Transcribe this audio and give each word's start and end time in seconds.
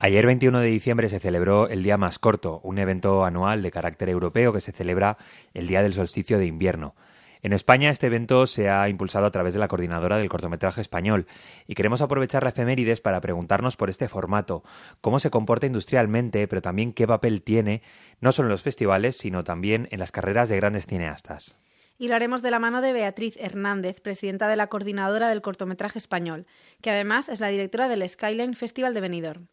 Ayer 0.00 0.26
21 0.26 0.60
de 0.60 0.68
diciembre 0.68 1.08
se 1.08 1.18
celebró 1.18 1.68
el 1.68 1.82
Día 1.82 1.96
Más 1.96 2.20
Corto, 2.20 2.60
un 2.62 2.78
evento 2.78 3.24
anual 3.24 3.62
de 3.62 3.72
carácter 3.72 4.08
europeo 4.08 4.52
que 4.52 4.60
se 4.60 4.70
celebra 4.70 5.18
el 5.54 5.66
día 5.66 5.82
del 5.82 5.92
solsticio 5.92 6.38
de 6.38 6.46
invierno. 6.46 6.94
En 7.42 7.52
España 7.52 7.90
este 7.90 8.06
evento 8.06 8.46
se 8.46 8.70
ha 8.70 8.88
impulsado 8.88 9.26
a 9.26 9.32
través 9.32 9.54
de 9.54 9.58
la 9.58 9.66
coordinadora 9.66 10.16
del 10.16 10.28
cortometraje 10.28 10.80
español 10.80 11.26
y 11.66 11.74
queremos 11.74 12.00
aprovechar 12.00 12.44
la 12.44 12.50
efemérides 12.50 13.00
para 13.00 13.20
preguntarnos 13.20 13.76
por 13.76 13.90
este 13.90 14.08
formato, 14.08 14.62
cómo 15.00 15.18
se 15.18 15.30
comporta 15.30 15.66
industrialmente, 15.66 16.46
pero 16.46 16.62
también 16.62 16.92
qué 16.92 17.08
papel 17.08 17.42
tiene 17.42 17.82
no 18.20 18.30
solo 18.30 18.46
en 18.46 18.52
los 18.52 18.62
festivales, 18.62 19.16
sino 19.16 19.42
también 19.42 19.88
en 19.90 19.98
las 19.98 20.12
carreras 20.12 20.48
de 20.48 20.58
grandes 20.58 20.86
cineastas. 20.86 21.58
Y 21.98 22.06
lo 22.06 22.14
haremos 22.14 22.40
de 22.40 22.52
la 22.52 22.60
mano 22.60 22.82
de 22.82 22.92
Beatriz 22.92 23.36
Hernández, 23.36 24.00
presidenta 24.00 24.46
de 24.46 24.54
la 24.54 24.68
coordinadora 24.68 25.28
del 25.28 25.42
cortometraje 25.42 25.98
español, 25.98 26.46
que 26.82 26.92
además 26.92 27.28
es 27.28 27.40
la 27.40 27.48
directora 27.48 27.88
del 27.88 28.08
Skyline 28.08 28.54
Festival 28.54 28.94
de 28.94 29.00
Benidorm. 29.00 29.48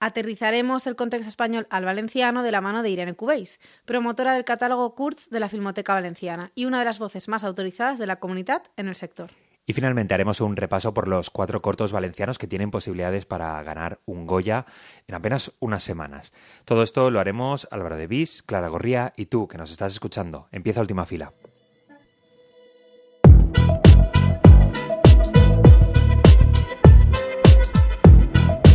Aterrizaremos 0.00 0.86
el 0.86 0.94
contexto 0.94 1.28
español 1.28 1.66
al 1.70 1.84
valenciano 1.84 2.44
de 2.44 2.52
la 2.52 2.60
mano 2.60 2.84
de 2.84 2.90
Irene 2.90 3.14
Cubéis, 3.14 3.58
promotora 3.84 4.32
del 4.32 4.44
catálogo 4.44 4.94
Kurz 4.94 5.28
de 5.28 5.40
la 5.40 5.48
Filmoteca 5.48 5.92
Valenciana 5.92 6.52
y 6.54 6.66
una 6.66 6.78
de 6.78 6.84
las 6.84 7.00
voces 7.00 7.26
más 7.26 7.42
autorizadas 7.42 7.98
de 7.98 8.06
la 8.06 8.20
comunidad 8.20 8.62
en 8.76 8.86
el 8.86 8.94
sector. 8.94 9.32
Y 9.66 9.72
finalmente 9.72 10.14
haremos 10.14 10.40
un 10.40 10.56
repaso 10.56 10.94
por 10.94 11.08
los 11.08 11.30
cuatro 11.30 11.60
cortos 11.60 11.90
valencianos 11.90 12.38
que 12.38 12.46
tienen 12.46 12.70
posibilidades 12.70 13.26
para 13.26 13.60
ganar 13.64 13.98
un 14.06 14.26
Goya 14.26 14.66
en 15.08 15.16
apenas 15.16 15.52
unas 15.58 15.82
semanas. 15.82 16.32
Todo 16.64 16.84
esto 16.84 17.10
lo 17.10 17.18
haremos 17.18 17.66
Álvaro 17.72 17.96
de 17.96 18.06
Bis, 18.06 18.42
Clara 18.44 18.68
Gorría 18.68 19.12
y 19.16 19.26
tú, 19.26 19.48
que 19.48 19.58
nos 19.58 19.72
estás 19.72 19.92
escuchando. 19.92 20.48
Empieza 20.52 20.80
última 20.80 21.06
fila. 21.06 21.34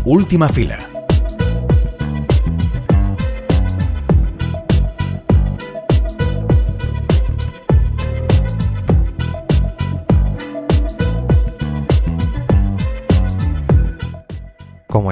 Última 0.05 0.50
fila 0.50 0.93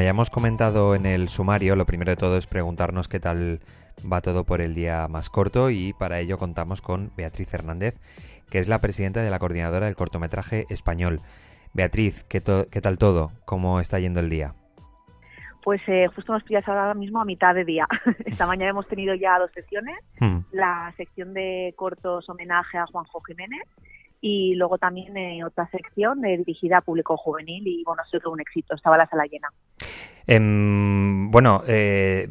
Como 0.01 0.07
ya 0.07 0.13
hemos 0.13 0.31
comentado 0.31 0.95
en 0.95 1.05
el 1.05 1.29
sumario, 1.29 1.75
lo 1.75 1.85
primero 1.85 2.09
de 2.09 2.15
todo 2.15 2.35
es 2.35 2.47
preguntarnos 2.47 3.07
qué 3.07 3.19
tal 3.19 3.59
va 4.11 4.21
todo 4.21 4.45
por 4.45 4.59
el 4.59 4.73
día 4.73 5.07
más 5.07 5.29
corto 5.29 5.69
y 5.69 5.93
para 5.93 6.19
ello 6.19 6.39
contamos 6.39 6.81
con 6.81 7.11
Beatriz 7.15 7.53
Hernández, 7.53 7.99
que 8.49 8.57
es 8.57 8.67
la 8.67 8.79
presidenta 8.79 9.21
de 9.21 9.29
la 9.29 9.37
coordinadora 9.37 9.85
del 9.85 9.95
cortometraje 9.95 10.65
español. 10.71 11.19
Beatriz, 11.75 12.23
¿qué, 12.23 12.41
tal 12.41 12.97
todo? 12.97 13.31
¿Cómo 13.45 13.79
está 13.79 13.99
yendo 13.99 14.21
el 14.21 14.31
día? 14.31 14.55
Pues 15.63 15.79
eh, 15.85 16.07
justo 16.15 16.33
nos 16.33 16.41
pillas 16.45 16.67
ahora 16.67 16.95
mismo 16.95 17.21
a 17.21 17.25
mitad 17.25 17.53
de 17.53 17.63
día. 17.63 17.87
Esta 18.25 18.47
mañana 18.47 18.71
hemos 18.71 18.87
tenido 18.87 19.13
ya 19.13 19.37
dos 19.37 19.51
sesiones. 19.51 19.99
Hmm. 20.19 20.39
La 20.51 20.91
sección 20.97 21.35
de 21.35 21.75
cortos 21.77 22.27
homenaje 22.27 22.79
a 22.79 22.87
Juanjo 22.87 23.21
Jiménez 23.21 23.67
y 24.21 24.53
luego 24.55 24.77
también 24.77 25.17
eh, 25.17 25.43
otra 25.43 25.67
sección 25.69 26.23
eh, 26.23 26.37
dirigida 26.37 26.77
a 26.77 26.81
público 26.81 27.17
juvenil 27.17 27.67
y 27.67 27.83
bueno, 27.83 28.03
ha 28.03 28.09
sido 28.09 28.31
un 28.31 28.39
éxito, 28.39 28.75
estaba 28.75 28.97
la 28.97 29.07
sala 29.07 29.25
llena. 29.25 29.49
Em, 30.27 31.31
bueno, 31.31 31.63
eh, 31.67 32.27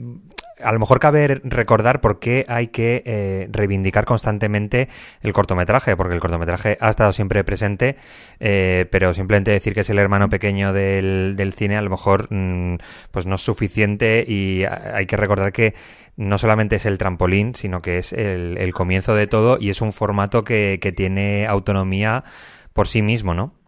a 0.62 0.72
lo 0.72 0.78
mejor 0.78 1.00
cabe 1.00 1.40
recordar 1.44 2.00
por 2.00 2.18
qué 2.18 2.44
hay 2.48 2.68
que 2.68 3.02
eh, 3.04 3.48
reivindicar 3.50 4.04
constantemente 4.04 4.88
el 5.22 5.32
cortometraje, 5.32 5.96
porque 5.96 6.14
el 6.14 6.20
cortometraje 6.20 6.78
ha 6.80 6.90
estado 6.90 7.12
siempre 7.12 7.44
presente, 7.44 7.96
eh, 8.38 8.86
pero 8.90 9.14
simplemente 9.14 9.50
decir 9.50 9.74
que 9.74 9.80
es 9.80 9.90
el 9.90 9.98
hermano 9.98 10.28
pequeño 10.28 10.72
del, 10.72 11.34
del 11.36 11.52
cine 11.52 11.76
a 11.76 11.82
lo 11.82 11.90
mejor 11.90 12.28
mm, 12.30 12.76
pues 13.10 13.26
no 13.26 13.34
es 13.34 13.40
suficiente 13.40 14.24
y 14.26 14.64
hay 14.64 15.06
que 15.06 15.16
recordar 15.16 15.52
que 15.52 15.74
no 16.16 16.38
solamente 16.38 16.76
es 16.76 16.86
el 16.86 16.98
trampolín, 16.98 17.54
sino 17.54 17.80
que 17.82 17.98
es 17.98 18.12
el, 18.12 18.58
el 18.58 18.72
comienzo 18.74 19.14
de 19.14 19.26
todo 19.26 19.58
y 19.58 19.70
es 19.70 19.80
un 19.80 19.92
formato 19.92 20.44
que, 20.44 20.78
que 20.80 20.92
tiene 20.92 21.46
autonomía 21.46 22.24
por 22.72 22.88
sí 22.88 23.02
mismo, 23.02 23.34
¿no? 23.34 23.59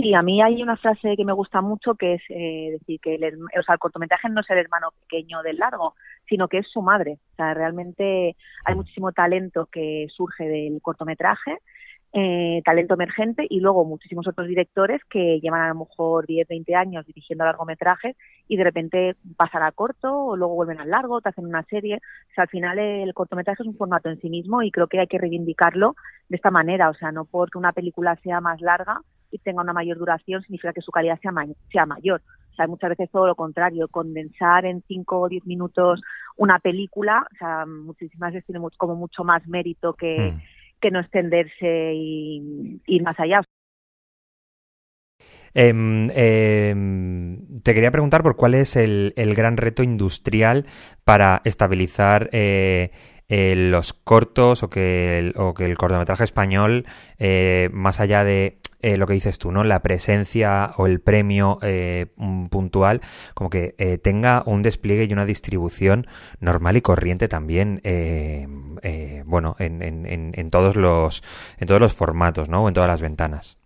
Sí, 0.00 0.14
a 0.14 0.22
mí 0.22 0.40
hay 0.40 0.62
una 0.62 0.78
frase 0.78 1.14
que 1.14 1.26
me 1.26 1.34
gusta 1.34 1.60
mucho 1.60 1.94
que 1.94 2.14
es 2.14 2.22
eh, 2.30 2.78
decir 2.78 3.00
que 3.00 3.16
el, 3.16 3.34
o 3.42 3.62
sea, 3.62 3.74
el 3.74 3.78
cortometraje 3.78 4.30
no 4.30 4.40
es 4.40 4.48
el 4.48 4.56
hermano 4.56 4.92
pequeño 5.02 5.42
del 5.42 5.58
largo, 5.58 5.94
sino 6.26 6.48
que 6.48 6.58
es 6.58 6.68
su 6.68 6.80
madre. 6.80 7.18
O 7.32 7.36
sea, 7.36 7.52
realmente 7.52 8.34
hay 8.64 8.74
muchísimo 8.74 9.12
talento 9.12 9.68
que 9.70 10.06
surge 10.08 10.44
del 10.44 10.80
cortometraje 10.80 11.58
eh, 12.12 12.60
talento 12.64 12.94
emergente 12.94 13.46
y 13.48 13.60
luego 13.60 13.84
muchísimos 13.84 14.26
otros 14.26 14.48
directores 14.48 15.00
que 15.08 15.38
llevan 15.40 15.60
a 15.62 15.68
lo 15.68 15.86
mejor 15.86 16.26
10, 16.26 16.48
20 16.48 16.74
años 16.74 17.06
dirigiendo 17.06 17.44
largometrajes 17.44 18.16
y 18.48 18.56
de 18.56 18.64
repente 18.64 19.16
pasan 19.36 19.62
a 19.62 19.70
corto 19.70 20.12
o 20.12 20.36
luego 20.36 20.56
vuelven 20.56 20.80
al 20.80 20.90
largo, 20.90 21.20
te 21.20 21.28
hacen 21.28 21.46
una 21.46 21.62
serie. 21.64 21.96
O 21.96 22.34
sea, 22.34 22.42
al 22.42 22.48
final 22.48 22.80
el 22.80 23.14
cortometraje 23.14 23.62
es 23.62 23.68
un 23.68 23.76
formato 23.76 24.08
en 24.08 24.20
sí 24.20 24.28
mismo 24.28 24.62
y 24.62 24.72
creo 24.72 24.88
que 24.88 24.98
hay 24.98 25.06
que 25.06 25.18
reivindicarlo 25.18 25.94
de 26.28 26.36
esta 26.36 26.50
manera. 26.50 26.90
O 26.90 26.94
sea, 26.94 27.12
no 27.12 27.26
porque 27.26 27.58
una 27.58 27.72
película 27.72 28.16
sea 28.24 28.40
más 28.40 28.60
larga 28.60 29.00
y 29.30 29.38
tenga 29.38 29.62
una 29.62 29.72
mayor 29.72 29.96
duración 29.96 30.42
significa 30.42 30.72
que 30.72 30.80
su 30.80 30.90
calidad 30.90 31.20
sea, 31.20 31.32
sea 31.70 31.86
mayor. 31.86 32.22
O 32.50 32.54
sea, 32.56 32.66
muchas 32.66 32.90
veces 32.90 33.08
todo 33.12 33.28
lo 33.28 33.36
contrario, 33.36 33.86
condensar 33.86 34.64
en 34.64 34.82
5 34.88 35.20
o 35.20 35.28
10 35.28 35.46
minutos 35.46 36.02
una 36.36 36.58
película, 36.58 37.24
o 37.32 37.36
sea, 37.36 37.66
muchísimas 37.66 38.32
veces 38.32 38.46
tiene 38.46 38.60
como 38.76 38.96
mucho 38.96 39.22
más 39.22 39.46
mérito 39.46 39.94
que... 39.94 40.32
Mm 40.32 40.59
que 40.80 40.90
no 40.90 41.00
extenderse 41.00 41.92
y 41.94 42.80
ir 42.86 43.02
más 43.02 43.18
allá. 43.18 43.42
Em, 45.54 46.08
em, 46.14 47.60
te 47.62 47.74
quería 47.74 47.90
preguntar 47.90 48.22
por 48.22 48.36
cuál 48.36 48.54
es 48.54 48.76
el, 48.76 49.12
gran 49.34 49.56
reto 49.56 49.82
industrial 49.82 50.66
para 51.04 51.42
estabilizar 51.44 52.30
eh, 52.32 52.90
eh, 53.28 53.54
los 53.56 53.92
cortos 53.92 54.62
o 54.62 54.70
que 54.70 55.18
el, 55.18 55.34
o 55.36 55.54
que 55.54 55.64
el 55.64 55.76
cortometraje 55.76 56.24
español, 56.24 56.86
eh, 57.18 57.68
más 57.72 58.00
allá 58.00 58.24
de 58.24 58.59
eh, 58.82 58.96
lo 58.96 59.06
que 59.06 59.14
dices 59.14 59.38
tú, 59.38 59.52
¿no? 59.52 59.64
La 59.64 59.80
presencia 59.80 60.72
o 60.76 60.86
el 60.86 61.00
premio 61.00 61.58
eh, 61.62 62.06
puntual, 62.50 63.00
como 63.34 63.50
que 63.50 63.74
eh, 63.78 63.98
tenga 63.98 64.42
un 64.46 64.62
despliegue 64.62 65.04
y 65.04 65.12
una 65.12 65.26
distribución 65.26 66.06
normal 66.40 66.76
y 66.76 66.80
corriente 66.80 67.28
también, 67.28 67.80
bueno, 69.26 69.56
en, 69.58 69.82
en, 69.82 70.32
en, 70.34 70.50
todos 70.50 70.76
los, 70.76 71.22
en 71.58 71.68
todos 71.68 71.80
los 71.80 71.94
formatos, 71.94 72.48
¿no? 72.48 72.64
O 72.64 72.68
en 72.68 72.74
todas 72.74 72.88
las 72.88 73.02
ventanas. 73.02 73.58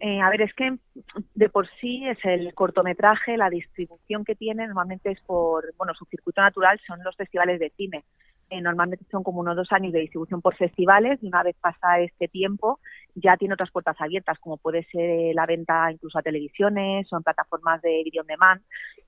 a 0.00 0.30
ver, 0.30 0.42
es 0.42 0.54
que 0.54 0.76
de 1.34 1.48
por 1.48 1.68
sí 1.80 2.06
es 2.06 2.18
el 2.24 2.52
cortometraje, 2.54 3.36
la 3.36 3.50
distribución 3.50 4.24
que 4.24 4.34
tiene 4.34 4.66
normalmente 4.66 5.10
es 5.10 5.20
por, 5.20 5.74
bueno, 5.76 5.94
su 5.94 6.04
circuito 6.06 6.40
natural 6.40 6.80
son 6.86 7.02
los 7.02 7.16
festivales 7.16 7.58
de 7.58 7.70
cine. 7.70 8.04
Eh, 8.48 8.60
normalmente 8.60 9.04
son 9.10 9.24
como 9.24 9.40
unos 9.40 9.56
dos 9.56 9.72
años 9.72 9.92
de 9.92 9.98
distribución 9.98 10.40
por 10.40 10.54
festivales 10.54 11.18
y 11.20 11.26
una 11.26 11.42
vez 11.42 11.56
pasa 11.60 11.98
este 11.98 12.28
tiempo 12.28 12.78
ya 13.16 13.36
tiene 13.36 13.54
otras 13.54 13.70
puertas 13.70 13.96
abiertas, 13.98 14.38
como 14.38 14.58
puede 14.58 14.84
ser 14.84 15.34
la 15.34 15.46
venta 15.46 15.90
incluso 15.90 16.18
a 16.18 16.22
televisiones 16.22 17.10
o 17.12 17.16
en 17.16 17.22
plataformas 17.22 17.80
de 17.80 18.02
video 18.04 18.22
on 18.22 18.26
demand. 18.26 18.62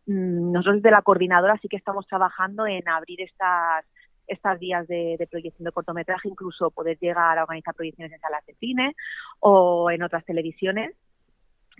Mm, 0.06 0.52
nosotros 0.52 0.76
desde 0.76 0.90
la 0.90 1.02
coordinadora 1.02 1.58
sí 1.60 1.68
que 1.68 1.76
estamos 1.76 2.06
trabajando 2.06 2.66
en 2.66 2.88
abrir 2.88 3.20
estas 3.20 3.84
estas 4.26 4.58
vías 4.58 4.86
de, 4.86 5.26
proyección 5.30 5.64
de 5.64 5.72
cortometraje, 5.72 6.28
incluso 6.28 6.70
poder 6.70 6.98
llegar 6.98 7.38
a 7.38 7.44
organizar 7.44 7.74
proyecciones 7.74 8.12
en 8.12 8.20
salas 8.20 8.44
de 8.44 8.54
cine 8.56 8.94
o 9.40 9.90
en 9.90 10.02
otras 10.02 10.22
televisiones, 10.26 10.94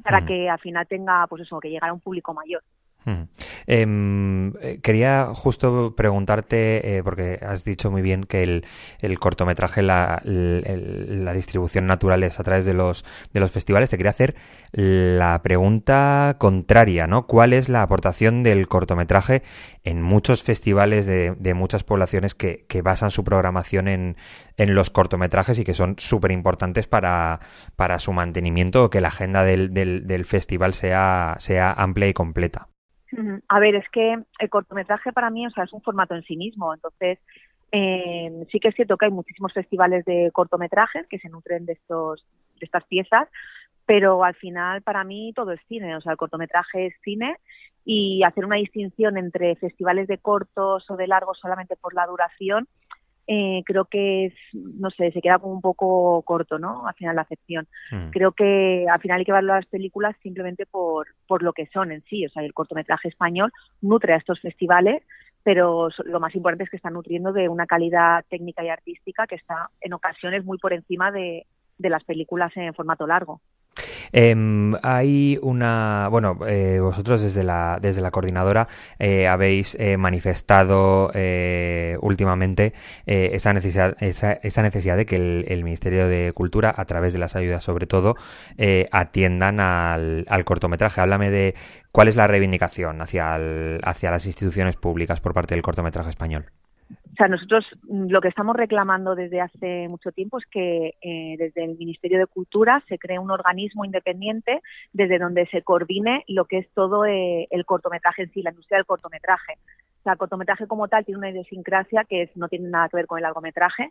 para 0.02 0.22
mm. 0.22 0.26
que 0.26 0.48
al 0.48 0.58
final 0.58 0.86
tenga, 0.88 1.26
pues 1.26 1.42
eso, 1.42 1.60
que 1.60 1.68
llegar 1.68 1.90
a 1.90 1.92
un 1.92 2.00
público 2.00 2.32
mayor. 2.32 2.62
Em, 3.04 3.26
eh, 3.70 4.80
quería 4.82 5.26
justo 5.34 5.94
preguntarte, 5.94 6.96
eh, 6.96 7.02
porque 7.02 7.38
has 7.46 7.64
dicho 7.64 7.90
muy 7.90 8.00
bien 8.00 8.24
que 8.24 8.42
el, 8.42 9.18
cortometraje, 9.18 9.82
la, 9.82 10.22
la, 10.24 11.34
distribución 11.34 11.86
natural 11.86 12.22
es 12.22 12.40
a 12.40 12.44
través 12.44 12.64
de 12.64 12.72
los, 12.72 13.04
de 13.34 13.40
los 13.40 13.52
festivales. 13.52 13.90
Te 13.90 13.98
quería 13.98 14.10
hacer 14.10 14.36
la 14.72 15.42
pregunta 15.42 16.36
contraria, 16.38 17.06
¿no? 17.06 17.26
¿Cuál 17.26 17.52
es 17.52 17.68
la 17.68 17.82
aportación 17.82 18.42
del 18.42 18.68
cortometraje 18.68 19.42
en 19.84 20.00
muchos 20.00 20.42
festivales 20.42 21.04
de, 21.04 21.34
de 21.38 21.52
muchas 21.52 21.84
poblaciones 21.84 22.34
que, 22.34 22.64
que, 22.68 22.80
basan 22.80 23.10
su 23.10 23.22
programación 23.22 23.86
en, 23.86 24.16
en 24.56 24.74
los 24.74 24.88
cortometrajes 24.88 25.58
y 25.58 25.64
que 25.64 25.74
son 25.74 25.96
súper 25.98 26.32
importantes 26.32 26.86
para, 26.86 27.40
para 27.76 27.98
su 27.98 28.14
mantenimiento 28.14 28.84
o 28.84 28.90
que 28.90 29.02
la 29.02 29.08
agenda 29.08 29.44
del, 29.44 29.74
del, 29.74 30.06
del 30.06 30.24
festival 30.24 30.72
sea, 30.72 31.36
sea 31.38 31.72
amplia 31.72 32.08
y 32.08 32.14
completa? 32.14 32.68
A 33.48 33.58
ver, 33.58 33.74
es 33.74 33.88
que 33.90 34.18
el 34.38 34.50
cortometraje 34.50 35.12
para 35.12 35.30
mí, 35.30 35.46
o 35.46 35.50
sea, 35.50 35.64
es 35.64 35.72
un 35.72 35.82
formato 35.82 36.14
en 36.14 36.22
sí 36.24 36.36
mismo. 36.36 36.74
Entonces, 36.74 37.18
eh, 37.72 38.46
sí 38.50 38.60
que 38.60 38.68
es 38.68 38.74
cierto 38.74 38.96
que 38.96 39.06
hay 39.06 39.10
muchísimos 39.10 39.52
festivales 39.52 40.04
de 40.04 40.30
cortometrajes 40.32 41.06
que 41.06 41.18
se 41.18 41.28
nutren 41.28 41.66
de 41.66 41.74
estos, 41.74 42.24
de 42.58 42.64
estas 42.64 42.84
piezas, 42.84 43.28
pero 43.86 44.24
al 44.24 44.34
final 44.34 44.82
para 44.82 45.04
mí 45.04 45.32
todo 45.34 45.52
es 45.52 45.60
cine. 45.68 45.96
O 45.96 46.00
sea, 46.00 46.12
el 46.12 46.18
cortometraje 46.18 46.86
es 46.86 46.94
cine 47.02 47.36
y 47.84 48.22
hacer 48.22 48.44
una 48.44 48.56
distinción 48.56 49.16
entre 49.16 49.56
festivales 49.56 50.08
de 50.08 50.18
cortos 50.18 50.90
o 50.90 50.96
de 50.96 51.06
largos 51.06 51.38
solamente 51.38 51.76
por 51.76 51.94
la 51.94 52.06
duración 52.06 52.68
eh, 53.30 53.62
creo 53.66 53.84
que 53.84 54.24
es, 54.24 54.34
no 54.54 54.88
sé, 54.90 55.12
se 55.12 55.20
queda 55.20 55.38
como 55.38 55.52
un 55.52 55.60
poco 55.60 56.22
corto, 56.22 56.58
¿no? 56.58 56.86
Al 56.88 56.94
final 56.94 57.14
la 57.14 57.22
acepción. 57.22 57.68
Mm. 57.92 58.08
Creo 58.08 58.32
que 58.32 58.86
al 58.90 59.00
final 59.00 59.18
hay 59.18 59.24
que 59.26 59.32
ver 59.32 59.44
las 59.44 59.66
películas 59.66 60.16
simplemente 60.22 60.64
por, 60.64 61.08
por 61.26 61.42
lo 61.42 61.52
que 61.52 61.66
son 61.66 61.92
en 61.92 62.02
sí. 62.04 62.24
O 62.24 62.30
sea, 62.30 62.42
el 62.42 62.54
cortometraje 62.54 63.08
español 63.08 63.52
nutre 63.82 64.14
a 64.14 64.16
estos 64.16 64.40
festivales, 64.40 65.02
pero 65.42 65.90
lo 66.06 66.20
más 66.20 66.34
importante 66.34 66.64
es 66.64 66.70
que 66.70 66.78
está 66.78 66.88
nutriendo 66.88 67.34
de 67.34 67.50
una 67.50 67.66
calidad 67.66 68.24
técnica 68.30 68.64
y 68.64 68.70
artística 68.70 69.26
que 69.26 69.34
está 69.34 69.68
en 69.82 69.92
ocasiones 69.92 70.46
muy 70.46 70.56
por 70.56 70.72
encima 70.72 71.12
de, 71.12 71.46
de 71.76 71.90
las 71.90 72.04
películas 72.04 72.56
en 72.56 72.72
formato 72.72 73.06
largo. 73.06 73.42
Em, 74.12 74.74
hay 74.82 75.38
una, 75.42 76.08
bueno, 76.10 76.38
eh, 76.46 76.78
vosotros 76.80 77.22
desde 77.22 77.44
la, 77.44 77.78
desde 77.80 78.00
la 78.00 78.10
coordinadora 78.10 78.68
eh, 78.98 79.28
habéis 79.28 79.76
eh, 79.78 79.96
manifestado 79.96 81.10
últimamente 82.00 82.72
esa, 83.06 83.52
necesidad, 83.52 83.96
esa, 84.02 84.32
esa, 84.32 84.62
necesidad 84.62 84.96
de 84.96 85.06
que 85.06 85.16
el, 85.16 85.64
Ministerio 85.64 86.08
de 86.08 86.32
Cultura, 86.34 86.72
a 86.76 86.84
través 86.84 87.12
de 87.12 87.18
las 87.18 87.36
ayudas 87.36 87.64
sobre 87.64 87.86
todo, 87.86 88.16
atiendan 88.90 89.60
al, 89.60 90.24
al, 90.28 90.44
cortometraje. 90.44 91.00
Háblame 91.00 91.30
de 91.30 91.54
cuál 91.92 92.08
es 92.08 92.16
la 92.16 92.26
reivindicación 92.26 93.00
hacia, 93.02 93.38
hacia 93.82 94.10
las 94.10 94.26
instituciones 94.26 94.76
públicas 94.76 95.20
por 95.20 95.34
parte 95.34 95.54
del 95.54 95.62
cortometraje 95.62 96.10
español. 96.10 96.46
O 97.18 97.20
sea, 97.20 97.26
nosotros 97.26 97.64
mm, 97.88 98.10
lo 98.10 98.20
que 98.20 98.28
estamos 98.28 98.54
reclamando 98.54 99.16
desde 99.16 99.40
hace 99.40 99.88
mucho 99.88 100.12
tiempo 100.12 100.38
es 100.38 100.46
que 100.46 100.94
eh, 101.02 101.34
desde 101.36 101.64
el 101.64 101.76
Ministerio 101.76 102.16
de 102.16 102.28
Cultura 102.28 102.80
se 102.88 102.96
cree 102.96 103.18
un 103.18 103.32
organismo 103.32 103.84
independiente 103.84 104.62
desde 104.92 105.18
donde 105.18 105.46
se 105.46 105.62
coordine 105.62 106.22
lo 106.28 106.44
que 106.44 106.58
es 106.58 106.68
todo 106.74 107.04
eh, 107.06 107.48
el 107.50 107.64
cortometraje 107.66 108.22
en 108.22 108.32
sí, 108.32 108.42
la 108.42 108.50
industria 108.50 108.78
del 108.78 108.86
cortometraje. 108.86 109.54
O 109.98 110.02
sea, 110.04 110.12
el 110.12 110.18
cortometraje 110.18 110.68
como 110.68 110.86
tal 110.86 111.04
tiene 111.04 111.18
una 111.18 111.30
idiosincrasia 111.30 112.04
que 112.04 112.30
no 112.36 112.46
tiene 112.46 112.68
nada 112.68 112.88
que 112.88 112.98
ver 112.98 113.08
con 113.08 113.18
el 113.18 113.24
largometraje 113.24 113.90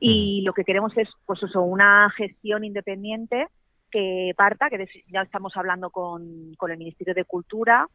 y 0.00 0.42
lo 0.42 0.52
que 0.52 0.64
queremos 0.64 0.92
es, 0.96 1.08
pues 1.26 1.40
eso, 1.44 1.62
una 1.62 2.10
gestión 2.16 2.64
independiente 2.64 3.46
que 3.92 4.32
parta, 4.36 4.68
que 4.68 4.84
ya 5.12 5.22
estamos 5.22 5.56
hablando 5.56 5.90
con, 5.90 6.52
con 6.56 6.72
el 6.72 6.78
Ministerio 6.78 7.14
de 7.14 7.24
Cultura, 7.24 7.86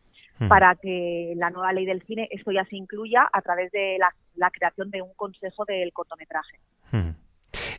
para 0.47 0.75
que 0.75 1.33
la 1.35 1.49
nueva 1.49 1.73
ley 1.73 1.85
del 1.85 2.01
cine 2.03 2.27
esto 2.31 2.51
ya 2.51 2.65
se 2.65 2.77
incluya 2.77 3.27
a 3.31 3.41
través 3.41 3.71
de 3.71 3.97
la, 3.99 4.51
creación 4.51 4.89
de 4.89 5.01
un 5.01 5.13
consejo 5.15 5.65
del 5.65 5.91
cortometraje. 5.91 6.59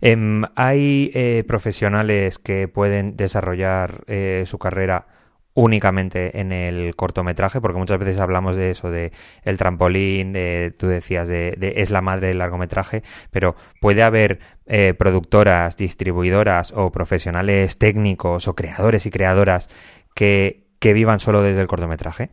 Em, 0.01 0.43
¿Hay 0.57 1.11
eh, 1.15 1.45
profesionales 1.47 2.39
que 2.39 2.69
pueden 2.69 3.17
desarrollar 3.17 4.03
eh, 4.07 4.45
su 4.47 4.59
carrera 4.59 5.07
únicamente 5.55 6.41
en 6.41 6.53
el 6.53 6.95
cortometraje? 6.97 7.61
Porque 7.61 7.79
muchas 7.79 7.99
veces 7.99 8.19
hablamos 8.19 8.57
de 8.57 8.71
eso, 8.71 8.91
de 8.91 9.13
el 9.43 9.59
trampolín, 9.59 10.33
de, 10.33 10.75
tú 10.79 10.87
decías, 10.87 11.29
de, 11.29 11.57
es 11.77 11.91
la 11.91 12.01
madre 12.01 12.29
del 12.29 12.39
largometraje, 12.39 13.03
pero 13.31 13.55
¿puede 13.81 14.03
haber 14.03 14.41
eh, 14.67 14.95
productoras, 14.95 15.77
distribuidoras 15.77 16.73
o 16.73 16.91
profesionales 16.91 17.79
técnicos 17.79 18.49
o 18.49 18.55
creadores 18.55 19.07
y 19.07 19.11
creadoras 19.11 19.69
que, 20.15 20.67
que 20.79 20.93
vivan 20.93 21.21
solo 21.21 21.43
desde 21.43 21.61
el 21.61 21.69
cortometraje? 21.69 22.31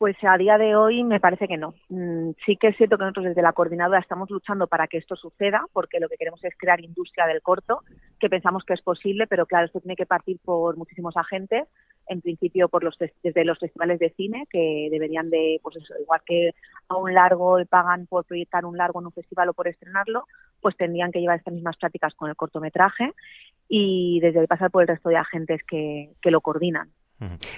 Pues 0.00 0.16
a 0.22 0.38
día 0.38 0.56
de 0.56 0.76
hoy 0.76 1.04
me 1.04 1.20
parece 1.20 1.46
que 1.46 1.58
no. 1.58 1.74
Mm, 1.90 2.30
sí 2.46 2.56
que 2.56 2.68
es 2.68 2.76
cierto 2.78 2.96
que 2.96 3.02
nosotros 3.04 3.26
desde 3.26 3.42
la 3.42 3.52
coordinadora 3.52 4.00
estamos 4.00 4.30
luchando 4.30 4.66
para 4.66 4.86
que 4.86 4.96
esto 4.96 5.14
suceda, 5.14 5.66
porque 5.74 6.00
lo 6.00 6.08
que 6.08 6.16
queremos 6.16 6.42
es 6.42 6.54
crear 6.56 6.80
industria 6.80 7.26
del 7.26 7.42
corto, 7.42 7.82
que 8.18 8.30
pensamos 8.30 8.64
que 8.64 8.72
es 8.72 8.80
posible, 8.80 9.26
pero 9.26 9.44
claro, 9.44 9.66
esto 9.66 9.78
tiene 9.78 9.96
que 9.96 10.06
partir 10.06 10.38
por 10.42 10.78
muchísimos 10.78 11.18
agentes, 11.18 11.68
en 12.06 12.22
principio 12.22 12.70
por 12.70 12.82
los 12.82 12.96
desde 12.98 13.44
los 13.44 13.58
festivales 13.58 13.98
de 13.98 14.08
cine, 14.16 14.46
que 14.48 14.88
deberían 14.90 15.28
de, 15.28 15.60
pues 15.62 15.76
eso, 15.76 15.92
igual 16.00 16.22
que 16.24 16.52
a 16.88 16.96
un 16.96 17.12
largo 17.12 17.58
pagan 17.68 18.06
por 18.06 18.24
proyectar 18.24 18.64
un 18.64 18.78
largo 18.78 19.00
en 19.00 19.06
un 19.08 19.12
festival 19.12 19.50
o 19.50 19.52
por 19.52 19.68
estrenarlo, 19.68 20.24
pues 20.62 20.78
tendrían 20.78 21.12
que 21.12 21.20
llevar 21.20 21.36
estas 21.36 21.52
mismas 21.52 21.76
prácticas 21.76 22.14
con 22.14 22.30
el 22.30 22.36
cortometraje 22.36 23.12
y 23.68 24.18
desde 24.20 24.40
ahí 24.40 24.46
pasar 24.46 24.70
por 24.70 24.80
el 24.80 24.88
resto 24.88 25.10
de 25.10 25.18
agentes 25.18 25.60
que, 25.68 26.14
que 26.22 26.30
lo 26.30 26.40
coordinan. 26.40 26.88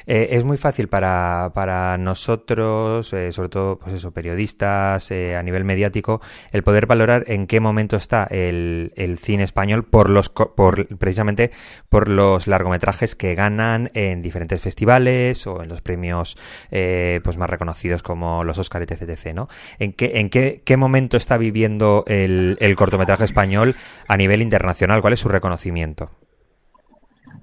Eh, 0.07 0.29
es 0.33 0.45
muy 0.45 0.57
fácil 0.57 0.89
para, 0.89 1.53
para 1.55 1.97
nosotros, 1.97 3.13
eh, 3.13 3.31
sobre 3.31 3.49
todo 3.49 3.79
pues 3.79 3.95
eso, 3.95 4.11
periodistas 4.11 5.11
eh, 5.11 5.37
a 5.37 5.43
nivel 5.43 5.65
mediático, 5.65 6.21
el 6.51 6.63
poder 6.63 6.87
valorar 6.87 7.25
en 7.29 7.47
qué 7.47 7.61
momento 7.61 7.97
está 7.97 8.25
el, 8.25 8.93
el 8.97 9.19
cine 9.19 9.45
español 9.45 9.85
por 9.85 10.11
los 10.11 10.29
por 10.31 10.87
precisamente 10.99 11.53
por 11.89 12.09
los 12.09 12.47
largometrajes 12.47 13.15
que 13.15 13.35
ganan 13.35 13.91
en 13.95 14.23
diferentes 14.23 14.61
festivales 14.61 15.47
o 15.47 15.63
en 15.63 15.69
los 15.69 15.81
premios 15.81 16.37
pues 16.71 17.37
más 17.37 17.51
reconocidos 17.51 18.03
como 18.03 18.45
los 18.45 18.59
Oscar 18.59 18.83
etc, 18.83 19.35
¿no? 19.35 19.49
¿En 19.79 19.93
qué 19.93 20.13
en 20.19 20.31
qué, 20.31 20.63
qué 20.65 20.77
momento 20.77 21.17
está 21.17 21.37
viviendo 21.37 22.05
el, 22.07 22.57
el 22.61 22.77
cortometraje 22.77 23.25
español 23.25 23.77
a 24.09 24.17
nivel 24.17 24.43
internacional? 24.43 25.01
¿Cuál 25.01 25.13
es 25.13 25.21
su 25.21 25.29
reconocimiento? 25.29 26.11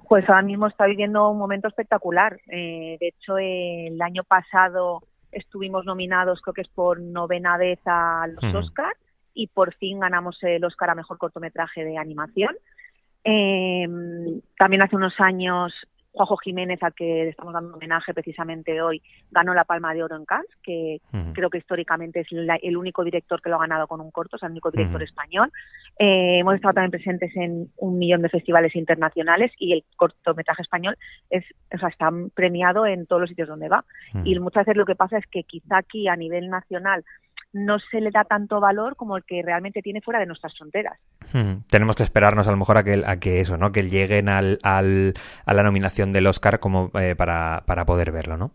Pues 0.09 0.27
ahora 0.27 0.41
mismo 0.41 0.65
está 0.65 0.87
viviendo 0.87 1.29
un 1.29 1.37
momento 1.37 1.67
espectacular. 1.67 2.41
Eh, 2.47 2.97
de 2.99 3.09
hecho, 3.09 3.37
el 3.37 4.01
año 4.01 4.23
pasado 4.23 5.03
estuvimos 5.31 5.85
nominados, 5.85 6.41
creo 6.41 6.55
que 6.55 6.61
es 6.61 6.67
por 6.67 6.99
novena 6.99 7.57
vez 7.57 7.79
a 7.85 8.25
los 8.27 8.55
Oscars 8.55 8.97
y 9.35 9.45
por 9.45 9.75
fin 9.75 9.99
ganamos 9.99 10.41
el 10.41 10.65
Oscar 10.65 10.89
a 10.89 10.95
Mejor 10.95 11.19
Cortometraje 11.19 11.85
de 11.85 11.99
Animación. 11.99 12.55
Eh, 13.23 13.87
también 14.57 14.81
hace 14.81 14.95
unos 14.95 15.13
años 15.19 15.73
Juanjo 16.19 16.37
Jiménez, 16.37 16.81
al 16.83 16.93
que 16.93 17.03
le 17.03 17.29
estamos 17.29 17.53
dando 17.53 17.75
homenaje 17.75 18.13
precisamente 18.13 18.81
hoy, 18.81 19.01
ganó 19.31 19.53
la 19.53 19.63
Palma 19.63 19.93
de 19.93 20.03
Oro 20.03 20.15
en 20.15 20.25
Cannes, 20.25 20.49
que 20.61 21.01
creo 21.33 21.49
que 21.49 21.59
históricamente 21.59 22.21
es 22.21 22.27
el 22.31 22.77
único 22.77 23.03
director 23.03 23.41
que 23.41 23.49
lo 23.49 23.55
ha 23.55 23.59
ganado 23.59 23.87
con 23.87 24.01
un 24.01 24.11
corto, 24.11 24.35
es 24.35 24.43
el 24.43 24.51
único 24.51 24.71
director 24.71 25.01
español. 25.01 25.51
Eh, 25.97 26.39
hemos 26.39 26.55
estado 26.55 26.73
también 26.73 26.91
presentes 26.91 27.35
en 27.35 27.71
un 27.77 27.97
millón 27.97 28.21
de 28.21 28.29
festivales 28.29 28.75
internacionales 28.75 29.51
y 29.57 29.73
el 29.73 29.83
cortometraje 29.95 30.61
español 30.61 30.97
es, 31.29 31.45
o 31.73 31.77
sea, 31.77 31.89
está 31.89 32.09
premiado 32.33 32.85
en 32.85 33.05
todos 33.05 33.21
los 33.21 33.29
sitios 33.29 33.47
donde 33.47 33.69
va. 33.69 33.85
Y 34.23 34.37
muchas 34.39 34.65
veces 34.65 34.77
lo 34.77 34.85
que 34.85 34.95
pasa 34.95 35.17
es 35.17 35.25
que 35.27 35.43
quizá 35.43 35.77
aquí 35.77 36.07
a 36.07 36.15
nivel 36.15 36.49
nacional 36.49 37.03
no 37.51 37.79
se 37.79 37.99
le 38.01 38.11
da 38.11 38.23
tanto 38.23 38.59
valor 38.59 38.95
como 38.95 39.17
el 39.17 39.23
que 39.23 39.41
realmente 39.41 39.81
tiene 39.81 40.01
fuera 40.01 40.19
de 40.19 40.25
nuestras 40.25 40.55
fronteras. 40.57 40.99
Tenemos 41.69 41.95
que 41.95 42.03
esperarnos 42.03 42.47
a 42.47 42.51
lo 42.51 42.57
mejor 42.57 42.77
a 42.77 42.83
que, 42.83 43.03
a 43.05 43.19
que 43.19 43.39
eso, 43.39 43.57
¿no? 43.57 43.71
Que 43.71 43.83
lleguen 43.83 44.29
al, 44.29 44.59
al, 44.63 45.13
a 45.45 45.53
la 45.53 45.63
nominación 45.63 46.11
del 46.11 46.27
Oscar 46.27 46.59
como 46.59 46.91
eh, 46.99 47.15
para, 47.15 47.63
para 47.65 47.85
poder 47.85 48.11
verlo, 48.11 48.37
¿no? 48.37 48.51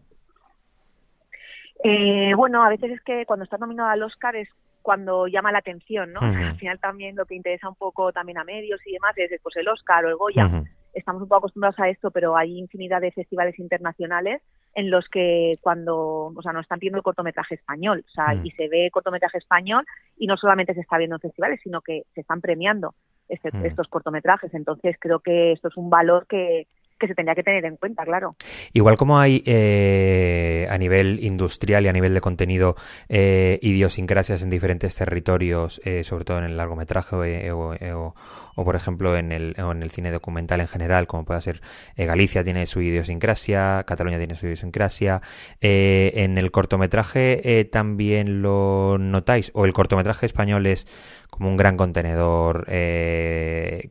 Eh, 1.82 2.32
bueno, 2.34 2.64
a 2.64 2.68
veces 2.68 2.92
es 2.92 3.00
que 3.02 3.26
cuando 3.26 3.44
estás 3.44 3.60
nominado 3.60 3.90
al 3.90 4.02
Oscar 4.02 4.36
es 4.36 4.48
cuando 4.80 5.26
llama 5.26 5.50
la 5.50 5.58
atención, 5.58 6.12
¿no? 6.12 6.20
Al 6.20 6.56
final 6.56 6.78
también 6.78 7.16
lo 7.16 7.24
que 7.26 7.34
interesa 7.34 7.68
un 7.68 7.74
poco 7.74 8.12
también 8.12 8.38
a 8.38 8.44
medios 8.44 8.80
y 8.86 8.92
demás 8.92 9.16
es 9.16 9.30
pues 9.42 9.56
el 9.56 9.68
Oscar 9.68 10.04
o 10.04 10.08
el 10.08 10.16
Goya. 10.16 10.48
Estamos 10.92 11.22
un 11.22 11.28
poco 11.28 11.38
acostumbrados 11.38 11.78
a 11.80 11.88
esto, 11.88 12.10
pero 12.10 12.36
hay 12.36 12.58
infinidad 12.58 13.00
de 13.00 13.10
festivales 13.10 13.58
internacionales 13.58 14.42
en 14.74 14.90
los 14.90 15.08
que 15.08 15.52
cuando, 15.60 16.32
o 16.34 16.42
sea, 16.42 16.52
no 16.52 16.60
están 16.60 16.78
viendo 16.78 16.98
el 16.98 17.04
cortometraje 17.04 17.54
español, 17.54 18.04
o 18.06 18.10
sea, 18.10 18.34
mm. 18.34 18.46
y 18.46 18.50
se 18.52 18.68
ve 18.68 18.90
cortometraje 18.90 19.38
español 19.38 19.84
y 20.16 20.26
no 20.26 20.36
solamente 20.36 20.74
se 20.74 20.80
está 20.80 20.98
viendo 20.98 21.16
en 21.16 21.20
festivales, 21.20 21.60
sino 21.62 21.80
que 21.80 22.02
se 22.14 22.20
están 22.20 22.40
premiando 22.40 22.94
este, 23.28 23.50
mm. 23.52 23.66
estos 23.66 23.88
cortometrajes. 23.88 24.52
Entonces 24.54 24.96
creo 24.98 25.20
que 25.20 25.52
esto 25.52 25.68
es 25.68 25.76
un 25.76 25.90
valor 25.90 26.26
que, 26.26 26.66
que 26.98 27.08
se 27.08 27.14
tendría 27.14 27.34
que 27.34 27.42
tener 27.42 27.64
en 27.64 27.76
cuenta, 27.76 28.04
claro. 28.04 28.36
Igual 28.72 28.96
como 28.96 29.18
hay 29.18 29.42
eh, 29.46 30.66
a 30.70 30.78
nivel 30.78 31.18
industrial 31.22 31.84
y 31.84 31.88
a 31.88 31.92
nivel 31.92 32.14
de 32.14 32.20
contenido 32.20 32.76
eh, 33.08 33.58
idiosincrasias 33.62 34.42
en 34.42 34.50
diferentes 34.50 34.94
territorios, 34.96 35.80
eh, 35.84 36.04
sobre 36.04 36.24
todo 36.24 36.38
en 36.38 36.44
el 36.44 36.56
largometraje 36.56 37.50
o, 37.52 38.14
por 38.54 38.76
ejemplo 38.76 39.16
en 39.16 39.32
el, 39.32 39.54
cine 39.90 40.12
documental 40.12 40.60
en 40.60 40.68
general, 40.68 41.06
como 41.06 41.24
puede 41.24 41.40
ser 41.40 41.60
Galicia 41.96 42.44
tiene 42.44 42.66
su 42.66 42.80
idiosincrasia, 42.80 43.84
Cataluña 43.86 44.18
tiene 44.18 44.36
su 44.36 44.46
idiosincrasia, 44.46 45.20
en 45.60 46.38
el 46.38 46.50
cortometraje 46.50 47.68
también 47.70 48.42
lo 48.42 48.98
notáis, 48.98 49.50
o 49.54 49.64
el 49.64 49.72
cortometraje 49.72 50.26
español 50.26 50.66
es 50.66 50.86
como 51.30 51.48
un 51.48 51.56
gran 51.56 51.76
contenedor 51.76 52.64
que, 52.66 53.90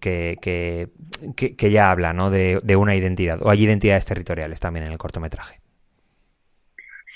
ya 1.60 1.92
habla 1.92 2.14
¿no? 2.14 2.30
de 2.32 2.76
una 2.76 2.93
identidad, 2.96 3.42
o 3.42 3.50
hay 3.50 3.64
identidades 3.64 4.06
territoriales 4.06 4.60
también 4.60 4.86
en 4.86 4.92
el 4.92 4.98
cortometraje. 4.98 5.60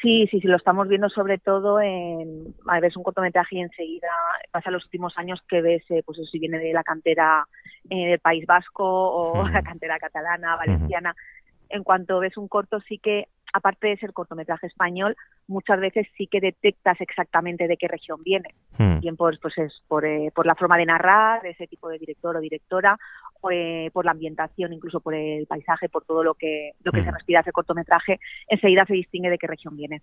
Sí, 0.01 0.27
sí, 0.29 0.39
sí, 0.39 0.48
lo 0.48 0.57
estamos 0.57 0.88
viendo 0.88 1.10
sobre 1.10 1.39
todo 1.39 1.81
en, 1.81 2.53
a 2.67 2.79
ver, 2.79 2.91
un 2.96 3.03
cortometraje 3.03 3.55
y 3.55 3.62
enseguida 3.62 4.10
pasa 4.51 4.69
los 4.69 4.86
últimos 4.86 5.17
años 5.17 5.41
que 5.50 5.62
ves, 5.62 5.84
eh, 5.89 6.03
pues 6.05 6.19
si 6.31 6.38
viene 6.38 6.60
de 6.60 6.72
la 6.72 6.84
cantera 6.84 7.48
eh, 7.89 8.10
del 8.10 8.19
País 8.19 8.46
Vasco 8.46 8.86
o 8.86 9.48
la 9.50 9.63
cantera 9.63 9.98
catalana, 9.98 10.55
valenciana. 10.55 11.15
En 11.69 11.84
cuanto 11.84 12.19
ves 12.19 12.38
un 12.38 12.48
corto, 12.48 12.79
sí 12.81 13.00
que 13.00 13.27
aparte 13.57 13.87
de 13.87 13.97
ser 13.97 14.13
cortometraje 14.13 14.67
español, 14.67 15.15
muchas 15.47 15.79
veces 15.79 16.07
sí 16.17 16.27
que 16.27 16.39
detectas 16.39 16.99
exactamente 17.01 17.67
de 17.67 17.77
qué 17.77 17.87
región 17.87 18.23
viene. 18.23 18.55
Hmm. 18.77 18.99
Bien 18.99 19.15
por, 19.15 19.39
pues 19.39 19.57
es 19.57 19.73
por, 19.87 20.05
eh, 20.05 20.31
por 20.33 20.45
la 20.45 20.55
forma 20.55 20.77
de 20.77 20.85
narrar, 20.85 21.41
de 21.41 21.49
ese 21.51 21.67
tipo 21.67 21.89
de 21.89 21.97
director 21.97 22.35
o 22.35 22.39
directora, 22.39 22.97
o, 23.41 23.51
eh, 23.51 23.89
por 23.93 24.05
la 24.05 24.11
ambientación, 24.11 24.73
incluso 24.73 24.99
por 24.99 25.13
el 25.13 25.45
paisaje, 25.47 25.89
por 25.89 26.05
todo 26.05 26.23
lo 26.23 26.33
que, 26.33 26.71
lo 26.83 26.91
que 26.91 27.03
se 27.03 27.11
Hmm. 27.11 27.15
respira 27.15 27.41
ese 27.41 27.51
cortometraje, 27.51 28.19
enseguida 28.47 28.85
se 28.85 28.93
distingue 28.93 29.29
de 29.29 29.37
qué 29.37 29.47
región 29.47 29.75
viene. 29.75 30.01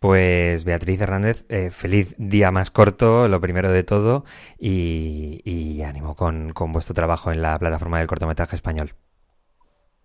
Pues 0.00 0.64
Beatriz 0.64 1.00
Hernández, 1.00 1.46
eh, 1.48 1.70
feliz 1.70 2.14
día 2.18 2.50
más 2.50 2.70
corto, 2.70 3.28
lo 3.28 3.40
primero 3.40 3.70
de 3.70 3.84
todo, 3.84 4.24
y, 4.58 5.40
y 5.44 5.82
ánimo 5.82 6.14
con, 6.14 6.52
con 6.52 6.72
vuestro 6.72 6.94
trabajo 6.94 7.32
en 7.32 7.40
la 7.40 7.58
plataforma 7.58 7.98
del 7.98 8.06
cortometraje 8.06 8.56
español. 8.56 8.90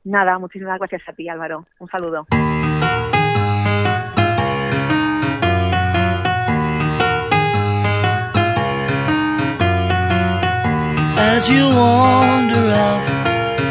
Nada, 0.05 0.39
muchísimas 0.39 0.79
gracias 0.79 1.01
a 1.07 1.13
ti, 1.13 1.27
Álvaro. 1.27 1.65
Un 1.79 1.89
saludo. 1.89 2.25
As 11.31 11.48
you 11.48 11.63
wander 11.63 12.74
out, 12.74 13.03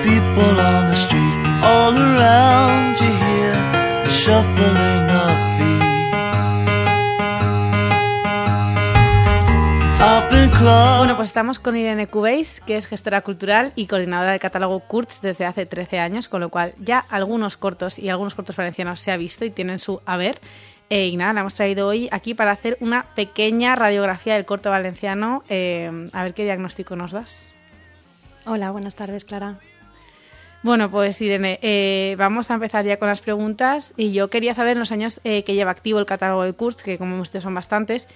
people 0.05 0.61
on 0.61 0.87
the 0.87 0.95
street, 0.95 1.39
all 1.61 1.93
around 1.93 2.97
you 3.01 3.11
hear 3.25 3.55
the 4.05 4.11
shuffling 4.11 5.11
of 5.25 5.37
feet. 5.59 5.89
Up 10.01 10.33
in. 10.33 10.49
Bueno, 10.61 11.15
pues 11.17 11.29
estamos 11.29 11.59
con 11.59 11.77
Irene 11.77 12.09
Cubéis, 12.09 12.61
que 12.67 12.77
es 12.77 12.87
gestora 12.87 13.23
cultural 13.23 13.73
y 13.77 13.87
coordinadora 13.87 14.33
del 14.33 14.41
catálogo 14.41 14.81
Kurtz 14.81 15.21
desde 15.21 15.45
hace 15.45 15.67
13 15.67 16.01
años, 16.01 16.29
con 16.29 16.41
lo 16.41 16.49
cual 16.49 16.75
ya 16.79 16.99
algunos 16.99 17.57
cortos 17.57 17.99
y 17.99 18.09
algunos 18.09 18.35
cortos 18.35 18.57
valencianos 18.57 19.01
se 19.01 19.13
ha 19.13 19.17
visto 19.17 19.45
y 19.45 19.51
tienen 19.51 19.79
su 19.79 20.01
haber. 20.05 20.41
Eh, 20.91 21.09
y 21.09 21.17
nada, 21.17 21.33
la 21.35 21.41
hemos 21.41 21.55
traído 21.55 21.87
hoy 21.87 22.09
aquí 22.13 22.35
para 22.35 22.53
hacer 22.53 22.79
una 22.81 23.05
pequeña 23.15 23.75
radiografía 23.75 24.35
del 24.35 24.47
corto 24.47 24.71
valenciano. 24.71 25.43
Eh, 25.49 26.09
a 26.13 26.23
ver 26.23 26.35
qué 26.35 26.45
diagnóstico 26.45 26.97
nos 26.97 27.13
das. 27.13 27.53
Hola, 28.47 28.71
buenas 28.71 28.95
tardes, 28.95 29.25
Clara. 29.25 29.59
Bueno, 30.63 30.91
pues 30.91 31.21
Irene, 31.23 31.61
eh, 31.63 32.17
vamos 32.19 32.51
a 32.51 32.55
empezar 32.55 32.85
ya 32.85 32.99
con 32.99 33.09
las 33.09 33.21
preguntas. 33.21 33.95
Y 33.97 34.13
yo 34.13 34.29
quería 34.29 34.55
saber 34.55 34.73
en 34.73 34.81
los 34.81 34.91
años 34.91 35.21
eh, 35.25 35.45
que 35.45 35.55
lleva 35.55 35.71
activo 35.71 35.99
el 35.99 36.07
catálogo 36.07 36.43
de 36.43 36.53
Kurtz, 36.53 36.83
que 36.83 36.99
como 36.99 37.15
hemos 37.15 37.29
visto 37.29 37.41
son 37.41 37.55
bastantes, 37.55 38.09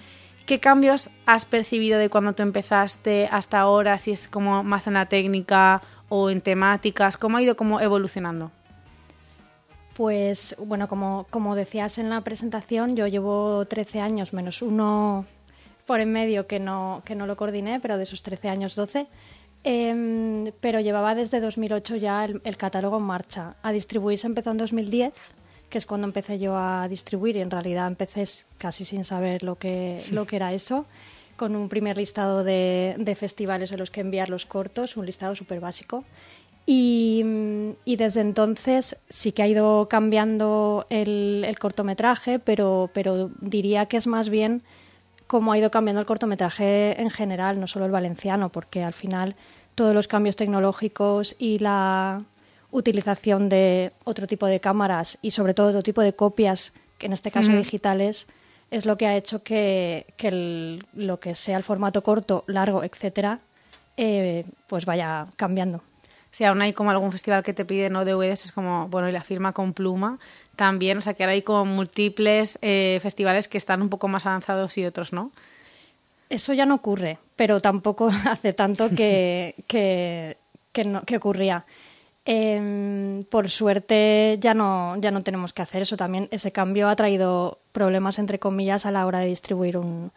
¿qué 0.44 0.58
cambios 0.58 1.10
has 1.24 1.44
percibido 1.44 1.98
de 1.98 2.08
cuando 2.08 2.32
tú 2.32 2.42
empezaste 2.42 3.28
hasta 3.30 3.60
ahora? 3.60 3.96
Si 3.98 4.10
es 4.10 4.26
como 4.26 4.64
más 4.64 4.86
en 4.88 4.94
la 4.94 5.06
técnica 5.06 5.82
o 6.08 6.30
en 6.30 6.40
temáticas, 6.40 7.16
¿cómo 7.16 7.36
ha 7.36 7.42
ido 7.42 7.56
como 7.56 7.80
evolucionando? 7.80 8.50
Pues 9.94 10.56
bueno, 10.58 10.88
como, 10.88 11.26
como 11.30 11.54
decías 11.54 11.98
en 11.98 12.08
la 12.08 12.22
presentación, 12.22 12.96
yo 12.96 13.06
llevo 13.06 13.66
13 13.66 14.00
años, 14.00 14.32
menos 14.32 14.62
uno 14.62 15.26
por 15.86 16.00
en 16.00 16.12
medio 16.12 16.46
que 16.46 16.58
no, 16.58 17.02
que 17.04 17.14
no 17.14 17.26
lo 17.26 17.36
coordiné, 17.36 17.80
pero 17.80 17.98
de 17.98 18.04
esos 18.04 18.22
13 18.22 18.48
años 18.48 18.74
12. 18.74 19.06
Em, 19.64 20.50
pero 20.60 20.80
llevaba 20.80 21.14
desde 21.14 21.40
2008 21.40 21.96
ya 21.96 22.24
el, 22.24 22.56
catálogo 22.56 22.98
en 22.98 23.04
marcha. 23.04 23.56
A 23.62 23.72
distribuirse 23.72 24.26
empezó 24.26 24.50
en 24.50 24.58
2010, 24.58 25.12
que 25.68 25.78
es 25.78 25.86
cuando 25.86 26.06
empecé 26.06 26.38
yo 26.38 26.56
a 26.56 26.88
distribuir 26.88 27.36
y 27.36 27.40
en 27.40 27.50
realidad 27.50 27.86
empecé 27.86 28.24
casi 28.58 28.84
sin 28.84 29.04
saber 29.04 29.42
lo 29.42 29.56
que, 29.56 30.02
lo 30.10 30.26
que 30.26 30.36
era 30.36 30.52
eso, 30.52 30.86
con 31.36 31.54
un 31.54 31.68
primer 31.68 31.96
listado 31.96 32.42
de, 32.42 32.96
de 32.98 33.14
festivales 33.14 33.70
en 33.72 33.78
los 33.78 33.90
que 33.90 34.00
enviar 34.00 34.28
los 34.28 34.46
cortos, 34.46 34.96
un 34.96 35.06
listado 35.06 35.34
súper 35.36 35.60
básico. 35.60 36.04
Y, 36.66 37.22
mm, 37.24 37.70
y 37.84 37.96
desde 37.96 38.20
entonces 38.20 38.96
sí 39.08 39.32
que 39.32 39.42
ha 39.42 39.48
ido 39.48 39.88
cambiando 39.88 40.86
el, 40.90 41.44
el 41.46 41.58
cortometraje, 41.58 42.38
pero, 42.38 42.90
pero 42.94 43.30
diría 43.40 43.86
que 43.86 43.96
es 43.96 44.06
más 44.06 44.28
bien 44.28 44.62
cómo 45.26 45.52
ha 45.52 45.58
ido 45.58 45.70
cambiando 45.70 46.00
el 46.00 46.06
cortometraje 46.06 47.00
en 47.00 47.10
general, 47.10 47.58
no 47.58 47.66
solo 47.66 47.86
el 47.86 47.90
valenciano, 47.90 48.50
porque 48.50 48.82
al 48.82 48.92
final 48.92 49.34
todos 49.74 49.94
los 49.94 50.06
cambios 50.06 50.36
tecnológicos 50.36 51.34
y 51.38 51.58
la 51.58 52.22
utilización 52.70 53.48
de 53.48 53.92
otro 54.04 54.26
tipo 54.26 54.46
de 54.46 54.60
cámaras 54.60 55.18
y 55.22 55.30
sobre 55.32 55.54
todo 55.54 55.68
otro 55.68 55.82
tipo 55.82 56.00
de 56.02 56.14
copias, 56.14 56.72
que 56.98 57.06
en 57.06 57.12
este 57.12 57.30
caso 57.30 57.48
Ujú. 57.50 57.58
digitales, 57.58 58.26
es 58.70 58.86
lo 58.86 58.96
que 58.96 59.06
ha 59.06 59.16
hecho 59.16 59.42
que, 59.42 60.06
que 60.16 60.28
el- 60.28 60.86
lo 60.94 61.18
que 61.20 61.34
sea 61.34 61.56
el 61.56 61.62
formato 61.64 62.02
corto, 62.02 62.44
largo, 62.46 62.82
etcétera, 62.84 63.40
eh, 63.96 64.44
pues 64.68 64.86
vaya 64.86 65.26
cambiando. 65.36 65.82
Si 66.32 66.42
aún 66.44 66.60
hay 66.62 66.72
como 66.72 66.90
algún 66.90 67.12
festival 67.12 67.44
que 67.44 67.52
te 67.54 67.64
pide 67.64 67.88
no 67.90 68.04
DVDs, 68.04 68.46
es 68.46 68.52
como, 68.52 68.88
bueno, 68.88 69.08
y 69.08 69.12
la 69.12 69.22
firma 69.22 69.52
con 69.52 69.72
pluma 69.74 70.18
también, 70.56 70.98
o 70.98 71.02
sea 71.02 71.14
que 71.14 71.22
ahora 71.22 71.32
hay 71.34 71.42
como 71.42 71.64
múltiples 71.66 72.58
eh, 72.62 72.98
festivales 73.02 73.46
que 73.48 73.58
están 73.58 73.80
un 73.82 73.88
poco 73.90 74.08
más 74.08 74.26
avanzados 74.26 74.76
y 74.78 74.84
otros 74.84 75.12
no. 75.12 75.30
Eso 76.30 76.52
ya 76.54 76.64
no 76.66 76.74
ocurre, 76.76 77.18
pero 77.36 77.60
tampoco 77.60 78.10
hace 78.28 78.52
tanto 78.54 78.88
que, 78.90 79.54
que, 79.68 80.36
que 80.72 80.84
no- 80.84 81.02
que 81.04 81.18
ocurría. 81.18 81.64
Em, 82.24 83.24
por 83.24 83.50
suerte 83.50 84.36
ya 84.40 84.54
no, 84.54 84.96
ya 85.00 85.10
no 85.10 85.22
tenemos 85.22 85.52
que 85.52 85.62
hacer 85.62 85.82
eso 85.82 85.96
también. 85.96 86.28
Ese 86.30 86.52
cambio 86.52 86.88
ha 86.88 86.96
traído 86.96 87.58
problemas, 87.72 88.18
entre 88.18 88.38
comillas, 88.38 88.86
a 88.86 88.90
la 88.92 89.04
hora 89.06 89.18
de 89.18 89.26
distribuir 89.26 89.76
un, 89.76 90.12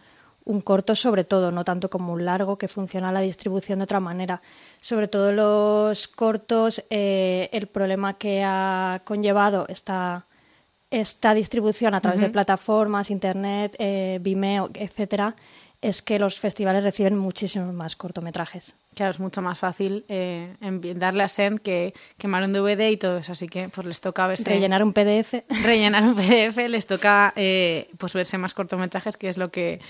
un 0.46 0.62
corto, 0.62 0.96
sobre 0.96 1.24
todo, 1.24 1.52
no 1.52 1.64
tanto 1.64 1.90
como 1.90 2.14
un 2.14 2.24
largo, 2.24 2.58
que 2.58 2.68
funciona 2.68 3.12
la 3.12 3.22
distribución 3.22 3.80
de 3.80 3.84
otra 3.84 4.00
manera. 4.00 4.42
Sobre 4.80 5.08
todo 5.08 5.32
los 5.32 6.08
cortos, 6.08 6.84
eh, 6.90 7.50
el 7.52 7.68
problema 7.68 8.14
que 8.18 8.44
ha 8.44 9.02
conllevado 9.04 9.66
esta, 9.68 10.26
esta 10.92 11.34
distribución 11.34 11.96
a 11.96 12.02
través 12.02 12.22
de 12.22 12.30
plataformas, 12.30 13.10
internet, 13.10 13.76
eh, 13.80 14.20
Vimeo, 14.22 14.70
etcétera, 14.74 15.36
es 15.82 16.02
que 16.02 16.20
los 16.20 16.40
festivales 16.40 16.84
reciben 16.84 17.18
muchísimos 17.18 17.74
más 17.74 17.96
cortometrajes. 17.96 18.76
Claro, 18.96 19.12
es 19.12 19.20
mucho 19.20 19.42
más 19.42 19.60
fácil 19.60 20.06
eh, 20.08 20.56
darle 20.96 21.24
a 21.24 21.28
Send 21.28 21.60
que 21.60 21.94
quemar 22.18 22.44
un 22.44 22.54
DVD 22.54 22.90
y 22.90 22.98
todo 22.98 23.18
eso, 23.18 23.34
así 23.34 23.48
que 23.48 23.68
pues 23.68 23.86
les 23.86 24.00
toca 24.00 24.26
verse... 24.26 24.50
Rellenar 24.50 24.84
un 24.84 24.94
PDF. 24.94 25.44
rellenar 25.64 26.04
un 26.04 26.16
PDF, 26.16 26.58
les 26.70 26.88
toca 26.88 27.34
eh, 27.36 27.90
pues 27.98 28.14
verse 28.14 28.38
más 28.38 28.54
cortometrajes, 28.54 29.18
que 29.18 29.28
es 29.28 29.38
lo 29.38 29.52
que 29.52 29.82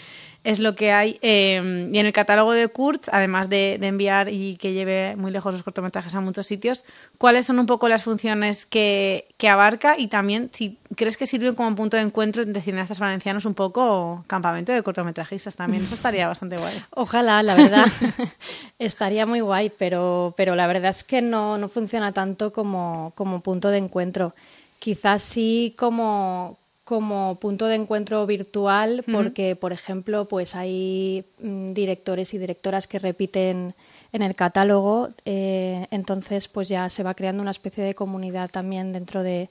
es 0.46 0.60
lo 0.60 0.76
que 0.76 0.92
hay. 0.92 1.18
Eh, 1.22 1.90
y 1.92 1.98
en 1.98 2.06
el 2.06 2.14
catálogo 2.14 2.54
de 2.54 2.68
Kurtz, 2.68 3.10
además 3.12 3.50
de, 3.50 3.78
de 3.80 3.88
enviar 3.88 4.30
y 4.30 4.56
que 4.58 4.74
lleve 4.74 5.16
muy 5.16 5.32
lejos 5.32 5.54
los 5.54 5.64
cortometrajes 5.64 6.14
a 6.14 6.22
muchos 6.22 6.46
sitios, 6.46 6.86
¿cuáles 7.18 7.48
son 7.48 7.58
un 7.58 7.66
poco 7.66 7.90
las 7.90 8.04
funciones 8.04 8.66
que, 8.68 9.28
que 9.38 9.50
abarca? 9.50 9.96
Y 9.98 10.08
también, 10.08 10.52
si 10.54 10.78
crees 10.96 11.18
que 11.18 11.26
sirve 11.26 11.56
como 11.56 11.76
punto 11.76 11.98
de 11.98 12.04
encuentro 12.04 12.44
entre 12.44 12.62
cineastas 12.62 13.00
valencianos, 13.00 13.46
un 13.46 13.56
poco 13.56 14.24
campamento 14.28 14.72
de 14.72 14.84
cortometrajistas 14.84 15.56
también. 15.56 15.84
Eso 15.84 15.96
estaría 15.96 16.28
bastante 16.28 16.58
guay. 16.58 16.80
Ojalá, 16.92 17.42
la 17.42 17.56
verdad. 17.56 17.88
Estaría 18.96 19.26
muy 19.26 19.42
guay, 19.42 19.74
pero, 19.78 20.34
pero 20.38 20.56
la 20.56 20.68
verdad 20.68 20.92
es 20.92 21.04
que 21.04 21.22
no, 21.22 21.58
no 21.58 21.68
funciona 21.68 22.14
tanto 22.14 22.54
como, 22.54 23.12
como 23.16 23.42
punto 23.42 23.68
de 23.68 23.78
encuentro. 23.78 24.34
Quizás 24.80 25.22
sí 25.22 25.74
como, 25.78 26.58
como 26.86 27.36
punto 27.36 27.68
de 27.68 27.76
encuentro 27.76 28.26
virtual, 28.26 29.04
porque, 29.12 29.58
por 29.58 29.74
ejemplo, 29.74 30.30
pues 30.30 30.56
hay 30.56 31.26
mm, 31.42 31.74
directores 31.74 32.34
y 32.34 32.38
directoras 32.38 32.88
que 32.88 32.98
repiten 32.98 33.76
en 34.14 34.22
el 34.22 34.34
catálogo, 34.34 35.10
eh, 35.26 35.88
entonces 35.92 36.48
pues 36.48 36.70
ya 36.70 36.90
se 36.90 37.04
va 37.04 37.16
creando 37.16 37.42
una 37.42 37.52
especie 37.52 37.84
de 37.84 37.96
comunidad 37.96 38.50
también 38.50 38.94
dentro 38.94 39.24
de, 39.24 39.50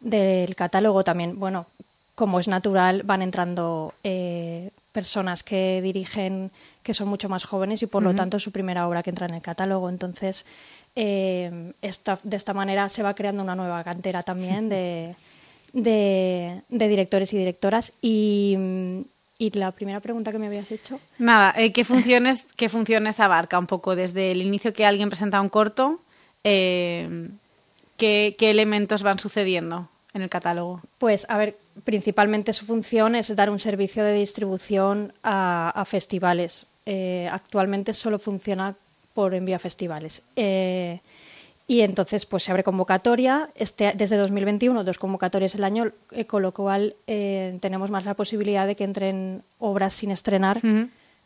del 0.00 0.56
catálogo 0.56 1.04
también. 1.04 1.38
Bueno, 1.38 1.66
como 2.16 2.40
es 2.40 2.48
natural, 2.48 3.04
van 3.04 3.22
entrando 3.22 3.94
eh, 4.02 4.70
personas 4.92 5.42
que 5.42 5.80
dirigen 5.82 6.50
que 6.82 6.94
son 6.94 7.08
mucho 7.08 7.28
más 7.28 7.44
jóvenes 7.44 7.82
y 7.82 7.86
por 7.86 8.02
lo 8.02 8.10
tanto 8.16 8.36
es 8.38 8.42
su 8.42 8.50
primera 8.52 8.86
obra 8.88 9.02
que 9.02 9.10
entra 9.10 9.26
en 9.26 9.34
el 9.34 9.42
catálogo. 9.42 9.88
Entonces, 9.88 10.44
eh, 10.96 11.72
esta- 11.82 12.18
de 12.22 12.36
esta 12.36 12.52
manera 12.54 12.88
se 12.88 13.02
va 13.02 13.14
creando 13.14 13.42
una 13.42 13.54
nueva 13.54 13.84
cantera 13.84 14.22
también 14.22 14.68
de, 14.68 15.14
de, 15.72 16.62
de 16.68 16.88
directores 16.88 17.32
y 17.32 17.38
directoras. 17.38 17.92
Y, 18.02 18.56
y 19.38 19.50
la 19.52 19.70
primera 19.72 20.00
pregunta 20.00 20.32
que 20.32 20.38
me 20.38 20.46
habías 20.48 20.70
hecho. 20.72 21.00
Nada, 21.18 21.54
eh, 21.56 21.72
¿qué, 21.72 21.84
funciones, 21.84 22.46
¿qué 22.56 22.68
funciones 22.68 23.20
abarca 23.20 23.58
un 23.58 23.66
poco 23.66 23.94
desde 23.96 24.32
el 24.32 24.42
inicio 24.42 24.72
que 24.72 24.84
alguien 24.84 25.08
presenta 25.08 25.40
un 25.40 25.48
corto? 25.48 26.00
eh, 26.44 27.28
¿qué, 27.96 28.34
¿Qué 28.38 28.50
elementos 28.50 29.02
van 29.02 29.18
sucediendo 29.18 29.88
en 30.12 30.22
el 30.22 30.28
catálogo? 30.28 30.80
Pues, 30.98 31.26
a 31.28 31.36
ver, 31.38 31.56
principalmente 31.84 32.52
su 32.52 32.64
función 32.64 33.14
es 33.14 33.34
dar 33.34 33.50
un 33.50 33.60
servicio 33.60 34.04
de 34.04 34.14
distribución 34.14 35.12
a, 35.22 35.70
a 35.70 35.84
festivales. 35.84 36.66
Eh, 36.86 37.28
actualmente 37.30 37.94
solo 37.94 38.18
funciona 38.18 38.74
por 39.14 39.34
envío 39.34 39.56
a 39.56 39.58
festivales. 39.58 40.22
Eh, 40.36 41.00
y 41.66 41.82
entonces, 41.82 42.26
pues 42.26 42.42
se 42.42 42.50
abre 42.50 42.64
convocatoria. 42.64 43.50
Este, 43.54 43.92
desde 43.94 44.16
2021, 44.16 44.82
dos 44.82 44.98
convocatorias 44.98 45.54
el 45.54 45.62
año, 45.62 45.92
eh, 46.10 46.24
con 46.24 46.42
lo 46.42 46.52
cual 46.52 46.96
eh, 47.06 47.56
tenemos 47.60 47.90
más 47.90 48.04
la 48.04 48.14
posibilidad 48.14 48.66
de 48.66 48.74
que 48.74 48.84
entren 48.84 49.42
obras 49.58 49.94
sin 49.94 50.10
estrenar 50.10 50.60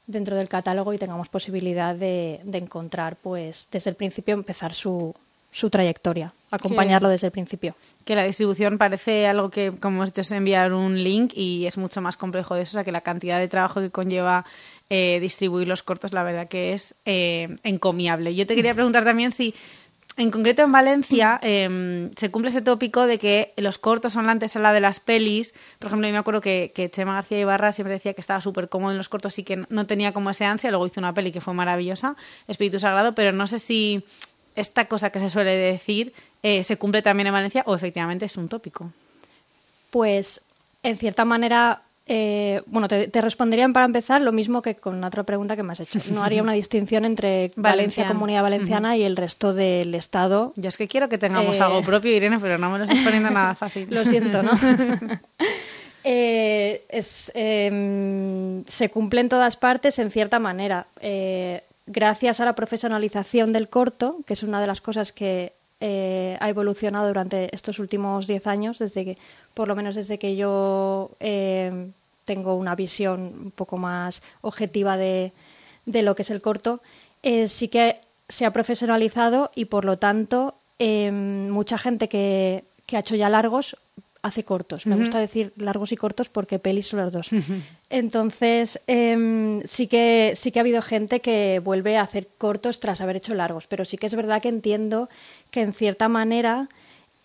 dentro 0.06 0.36
del 0.36 0.50
catálogo 0.50 0.92
y 0.92 0.98
tengamos 0.98 1.30
posibilidad 1.30 1.94
de, 1.94 2.40
de 2.44 2.58
encontrar, 2.58 3.16
pues, 3.16 3.68
desde 3.72 3.88
el 3.88 3.96
principio 3.96 4.34
empezar 4.34 4.74
su, 4.74 5.14
su 5.54 5.70
trayectoria, 5.70 6.32
acompañarlo 6.50 7.08
desde 7.08 7.28
el 7.28 7.30
principio. 7.30 7.76
Que 8.04 8.16
la 8.16 8.24
distribución 8.24 8.76
parece 8.76 9.28
algo 9.28 9.50
que, 9.50 9.70
como 9.70 9.98
hemos 9.98 10.08
dicho, 10.08 10.22
es 10.22 10.32
enviar 10.32 10.72
un 10.72 11.00
link 11.02 11.32
y 11.32 11.66
es 11.66 11.78
mucho 11.78 12.00
más 12.00 12.16
complejo 12.16 12.56
de 12.56 12.62
eso, 12.62 12.72
o 12.72 12.74
sea 12.74 12.84
que 12.84 12.90
la 12.90 13.02
cantidad 13.02 13.38
de 13.38 13.46
trabajo 13.46 13.80
que 13.80 13.90
conlleva 13.90 14.44
eh, 14.90 15.20
distribuir 15.20 15.68
los 15.68 15.84
cortos, 15.84 16.12
la 16.12 16.24
verdad 16.24 16.48
que 16.48 16.72
es 16.72 16.96
eh, 17.04 17.54
encomiable. 17.62 18.34
Yo 18.34 18.48
te 18.48 18.56
quería 18.56 18.74
preguntar 18.74 19.04
también 19.04 19.30
si 19.30 19.54
en 20.16 20.32
concreto 20.32 20.62
en 20.62 20.72
Valencia 20.72 21.38
em, 21.40 22.10
se 22.16 22.32
cumple 22.32 22.50
ese 22.50 22.60
tópico 22.60 23.06
de 23.06 23.18
que 23.18 23.52
los 23.56 23.78
cortos 23.78 24.12
son 24.12 24.26
la 24.26 24.32
antesala 24.32 24.72
de 24.72 24.80
las 24.80 24.98
pelis. 24.98 25.54
Por 25.78 25.86
ejemplo, 25.86 26.08
yo 26.08 26.12
me 26.12 26.18
acuerdo 26.18 26.40
que, 26.40 26.72
que 26.74 26.90
Chema 26.90 27.14
García 27.14 27.38
Ibarra 27.38 27.70
siempre 27.70 27.94
decía 27.94 28.14
que 28.14 28.20
estaba 28.20 28.40
súper 28.40 28.68
cómodo 28.68 28.90
en 28.90 28.98
los 28.98 29.08
cortos 29.08 29.38
y 29.38 29.44
que 29.44 29.64
no 29.68 29.86
tenía 29.86 30.12
como 30.12 30.30
ese 30.30 30.44
ansia. 30.46 30.70
Luego 30.70 30.86
hizo 30.88 30.98
una 30.98 31.14
peli 31.14 31.30
que 31.30 31.40
fue 31.40 31.54
maravillosa, 31.54 32.16
Espíritu 32.48 32.80
Sagrado, 32.80 33.14
pero 33.14 33.32
no 33.32 33.46
sé 33.46 33.60
si 33.60 34.04
esta 34.54 34.86
cosa 34.86 35.10
que 35.10 35.20
se 35.20 35.28
suele 35.28 35.52
decir 35.56 36.12
eh, 36.42 36.62
se 36.62 36.76
cumple 36.76 37.02
también 37.02 37.26
en 37.28 37.32
Valencia 37.32 37.62
o 37.66 37.74
efectivamente 37.74 38.26
es 38.26 38.36
un 38.36 38.48
tópico. 38.48 38.92
Pues, 39.90 40.40
en 40.82 40.96
cierta 40.96 41.24
manera, 41.24 41.82
eh, 42.06 42.62
bueno, 42.66 42.86
te, 42.86 43.08
te, 43.08 43.20
responderían 43.22 43.72
para 43.72 43.86
empezar 43.86 44.20
lo 44.20 44.30
mismo 44.30 44.60
que 44.60 44.74
con 44.74 45.02
otra 45.02 45.22
pregunta 45.22 45.56
que 45.56 45.62
me 45.62 45.72
has 45.72 45.80
hecho. 45.80 45.98
No 46.12 46.22
haría 46.22 46.42
una 46.42 46.52
distinción 46.64 47.04
entre 47.04 47.52
Valencia, 47.56 48.06
Comunidad 48.06 48.42
Valenciana 48.42 48.96
y 48.96 49.04
el 49.04 49.16
resto 49.16 49.54
del 49.54 49.94
Estado. 49.94 50.52
Yo 50.56 50.68
es 50.68 50.76
que 50.76 50.86
quiero 50.86 51.08
que 51.08 51.16
tengamos 51.16 51.56
eh... 51.56 51.62
algo 51.62 51.82
propio, 51.82 52.14
Irene, 52.14 52.38
pero 52.38 52.58
no 52.58 52.70
me 52.70 52.78
lo 52.78 52.84
estás 52.84 53.00
poniendo 53.00 53.30
nada 53.30 53.54
fácil. 53.54 53.88
lo 53.88 54.04
siento, 54.04 54.42
¿no? 54.42 54.52
eh, 56.04 56.84
es, 56.90 57.32
eh, 57.34 58.62
se 58.66 58.90
cumple 58.90 59.22
en 59.22 59.30
todas 59.30 59.56
partes 59.56 59.98
en 59.98 60.10
cierta 60.10 60.38
manera. 60.38 60.86
Eh, 61.00 61.63
gracias 61.86 62.40
a 62.40 62.44
la 62.44 62.54
profesionalización 62.54 63.52
del 63.52 63.68
corto, 63.68 64.18
que 64.26 64.34
es 64.34 64.42
una 64.42 64.60
de 64.60 64.66
las 64.66 64.80
cosas 64.80 65.12
que 65.12 65.52
eh, 65.80 66.36
ha 66.40 66.48
evolucionado 66.48 67.08
durante 67.08 67.54
estos 67.54 67.78
últimos 67.78 68.26
10 68.26 68.46
años, 68.46 68.78
desde 68.78 69.04
que, 69.04 69.18
por 69.54 69.68
lo 69.68 69.76
menos 69.76 69.94
desde 69.94 70.18
que 70.18 70.36
yo 70.36 71.10
eh, 71.20 71.90
tengo 72.24 72.54
una 72.54 72.74
visión 72.74 73.20
un 73.20 73.50
poco 73.50 73.76
más 73.76 74.22
objetiva 74.40 74.96
de, 74.96 75.32
de 75.86 76.02
lo 76.02 76.14
que 76.14 76.22
es 76.22 76.30
el 76.30 76.40
corto, 76.40 76.80
eh, 77.22 77.48
sí 77.48 77.68
que 77.68 78.00
se 78.28 78.46
ha 78.46 78.52
profesionalizado 78.52 79.50
y 79.54 79.66
por 79.66 79.84
lo 79.84 79.98
tanto 79.98 80.54
eh, 80.78 81.10
mucha 81.10 81.78
gente 81.78 82.08
que, 82.08 82.64
que, 82.86 82.96
ha 82.96 83.00
hecho 83.00 83.16
ya 83.16 83.28
largos 83.28 83.76
hace 84.22 84.44
cortos. 84.44 84.86
Me 84.86 84.94
uh 84.94 84.96
-huh. 84.96 85.00
gusta 85.00 85.18
decir 85.18 85.52
largos 85.56 85.92
y 85.92 85.96
cortos 85.96 86.28
porque 86.30 86.58
pelis 86.58 86.86
son 86.88 87.00
las 87.00 87.12
dos. 87.12 87.30
Uh 87.32 87.36
-huh. 87.36 87.62
Entonces, 87.94 88.80
eh, 88.88 89.62
sí, 89.66 89.86
que, 89.86 90.32
sí 90.34 90.50
que 90.50 90.58
ha 90.58 90.62
habido 90.62 90.82
gente 90.82 91.20
que 91.20 91.60
vuelve 91.62 91.96
a 91.96 92.02
hacer 92.02 92.26
cortos 92.26 92.80
tras 92.80 93.00
haber 93.00 93.14
hecho 93.14 93.36
largos, 93.36 93.68
pero 93.68 93.84
sí 93.84 93.98
que 93.98 94.06
es 94.06 94.16
verdad 94.16 94.42
que 94.42 94.48
entiendo 94.48 95.08
que 95.52 95.60
en 95.60 95.72
cierta 95.72 96.08
manera, 96.08 96.68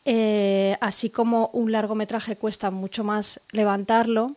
eh, 0.06 0.78
así 0.80 1.10
como 1.10 1.50
un 1.54 1.72
largometraje 1.72 2.36
cuesta 2.36 2.70
mucho 2.70 3.04
más 3.04 3.40
levantarlo, 3.52 4.36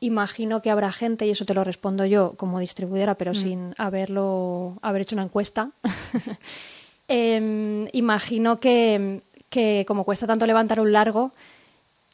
imagino 0.00 0.62
que 0.62 0.70
habrá 0.70 0.90
gente, 0.90 1.28
y 1.28 1.30
eso 1.30 1.44
te 1.44 1.54
lo 1.54 1.62
respondo 1.62 2.04
yo 2.04 2.32
como 2.36 2.58
distribuidora, 2.58 3.14
pero 3.14 3.30
mm. 3.30 3.36
sin 3.36 3.74
haberlo, 3.78 4.78
haber 4.82 5.02
hecho 5.02 5.14
una 5.14 5.22
encuesta, 5.22 5.70
eh, 7.06 7.88
imagino 7.92 8.58
que, 8.58 9.22
que 9.48 9.84
como 9.86 10.02
cuesta 10.02 10.26
tanto 10.26 10.44
levantar 10.44 10.80
un 10.80 10.90
largo, 10.90 11.30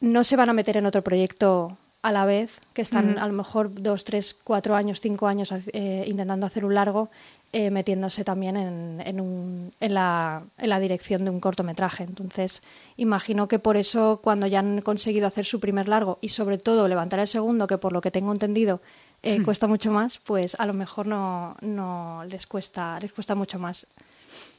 no 0.01 0.23
se 0.23 0.35
van 0.35 0.49
a 0.49 0.53
meter 0.53 0.77
en 0.77 0.85
otro 0.85 1.01
proyecto 1.01 1.79
a 2.05 2.11
la 2.11 2.23
vez, 2.23 2.61
que 2.75 2.83
están 2.83 3.17
a 3.17 3.25
lo 3.25 3.33
mejor 3.33 3.81
dos, 3.81 4.03
tres, 4.03 4.35
cuatro 4.43 4.75
años, 4.75 4.99
cinco 5.01 5.25
años 5.25 5.51
eh, 5.73 6.03
intentando 6.05 6.45
hacer 6.45 6.63
un 6.63 6.75
largo, 6.75 7.09
eh, 7.51 7.71
metiéndose 7.71 8.23
también 8.23 8.57
en, 8.57 9.01
en, 9.03 9.19
un, 9.19 9.73
en, 9.79 9.93
la, 9.95 10.43
en, 10.59 10.69
la, 10.69 10.79
dirección 10.79 11.23
de 11.23 11.31
un 11.31 11.39
cortometraje. 11.39 12.03
Entonces, 12.03 12.61
imagino 12.95 13.47
que 13.47 13.57
por 13.57 13.75
eso, 13.75 14.19
cuando 14.21 14.45
ya 14.45 14.59
han 14.59 14.81
conseguido 14.81 15.25
hacer 15.25 15.45
su 15.45 15.59
primer 15.59 15.87
largo 15.87 16.19
y 16.21 16.29
sobre 16.29 16.59
todo 16.59 16.87
levantar 16.87 17.19
el 17.21 17.27
segundo, 17.27 17.65
que 17.65 17.79
por 17.79 17.91
lo 17.91 18.01
que 18.01 18.11
tengo 18.11 18.31
entendido 18.31 18.81
eh, 19.23 19.41
cuesta 19.41 19.65
mucho 19.65 19.89
más, 19.91 20.19
pues 20.19 20.53
a 20.59 20.67
lo 20.67 20.73
mejor 20.73 21.07
no, 21.07 21.55
no 21.61 22.23
les, 22.25 22.45
cuesta, 22.45 22.99
les 22.99 23.11
cuesta 23.11 23.33
mucho 23.33 23.57
más. 23.57 23.87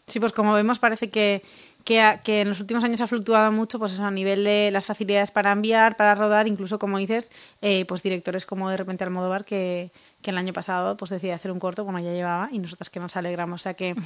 Sí, 0.09 0.21
pues 0.21 0.33
como 0.33 0.53
vemos 0.53 0.79
parece 0.79 1.11
que, 1.11 1.43
que, 1.85 2.21
que, 2.23 2.43
en 2.43 2.49
los 2.49 2.61
últimos 2.61 2.85
años 2.85 3.01
ha 3.01 3.09
fluctuado 3.09 3.51
mucho 3.51 3.81
pues 3.81 3.93
eso, 3.93 4.05
a 4.05 4.11
nivel 4.13 4.45
de 4.45 4.71
las 4.71 4.87
facilidades 4.87 5.33
para 5.33 5.51
enviar, 5.51 5.97
para 5.97 6.15
rodar, 6.15 6.47
incluso 6.47 6.79
como 6.79 6.99
dices, 6.99 7.29
eh, 7.61 7.85
pues 7.87 8.05
directores 8.05 8.47
como 8.47 8.71
de 8.71 8.77
repente 8.77 9.03
Almodóvar 9.03 9.45
que, 9.45 9.91
que 10.23 10.31
el 10.31 10.39
año 10.39 10.53
pasado 10.53 10.97
pues 10.97 11.11
decidió 11.11 11.35
hacer 11.35 11.51
un 11.51 11.59
corto, 11.59 11.83
bueno, 11.83 11.99
ya 11.99 12.13
llevaba, 12.13 12.49
y 12.53 12.61
nosotras 12.61 12.89
que 12.89 13.01
nos 13.01 13.17
alegramos. 13.17 13.61
O 13.61 13.65
sea 13.65 13.75
que 13.75 13.97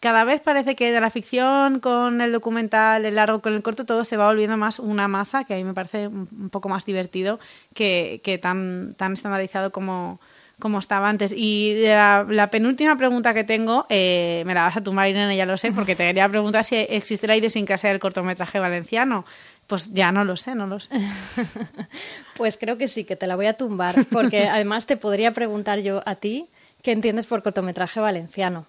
cada 0.00 0.24
vez 0.24 0.42
parece 0.42 0.76
que 0.76 0.92
de 0.92 1.00
la 1.00 1.10
ficción 1.10 1.80
con 1.80 2.20
el 2.20 2.30
documental, 2.30 3.06
el 3.06 3.14
largo 3.14 3.40
con 3.40 3.54
el 3.54 3.62
corto, 3.62 3.86
todo 3.86 4.04
se 4.04 4.18
va 4.18 4.26
volviendo 4.26 4.58
más 4.58 4.78
una 4.78 5.08
masa, 5.08 5.44
que 5.44 5.54
a 5.54 5.56
mí 5.56 5.64
me 5.64 5.72
parece 5.72 6.08
un 6.08 6.50
poco 6.50 6.68
más 6.68 6.84
divertido 6.84 7.40
que, 7.72 8.20
que 8.22 8.36
tan, 8.36 8.94
tan 8.98 9.14
estandarizado 9.14 9.72
como 9.72 10.20
como 10.58 10.78
estaba 10.78 11.08
antes. 11.08 11.32
Y 11.36 11.82
la, 11.84 12.26
la 12.28 12.50
penúltima 12.50 12.96
pregunta 12.96 13.34
que 13.34 13.44
tengo, 13.44 13.86
eh, 13.88 14.42
me 14.46 14.54
la 14.54 14.62
vas 14.64 14.76
a 14.76 14.80
tumbar, 14.80 15.08
Irene, 15.08 15.36
ya 15.36 15.46
lo 15.46 15.56
sé, 15.56 15.72
porque 15.72 15.94
te 15.94 16.04
quería 16.04 16.28
preguntar 16.28 16.64
si 16.64 16.76
existe 16.76 17.26
la 17.26 17.36
idiosincrasia 17.36 17.90
del 17.90 18.00
cortometraje 18.00 18.58
valenciano. 18.58 19.24
Pues 19.66 19.92
ya 19.92 20.12
no 20.12 20.24
lo 20.24 20.36
sé, 20.36 20.54
no 20.54 20.66
lo 20.66 20.80
sé. 20.80 20.90
pues 22.36 22.56
creo 22.56 22.78
que 22.78 22.88
sí, 22.88 23.04
que 23.04 23.16
te 23.16 23.26
la 23.26 23.36
voy 23.36 23.46
a 23.46 23.56
tumbar, 23.56 24.06
porque 24.10 24.46
además 24.48 24.86
te 24.86 24.96
podría 24.96 25.32
preguntar 25.32 25.80
yo 25.80 26.02
a 26.06 26.16
ti 26.16 26.48
qué 26.82 26.92
entiendes 26.92 27.26
por 27.26 27.42
cortometraje 27.42 28.00
valenciano. 28.00 28.66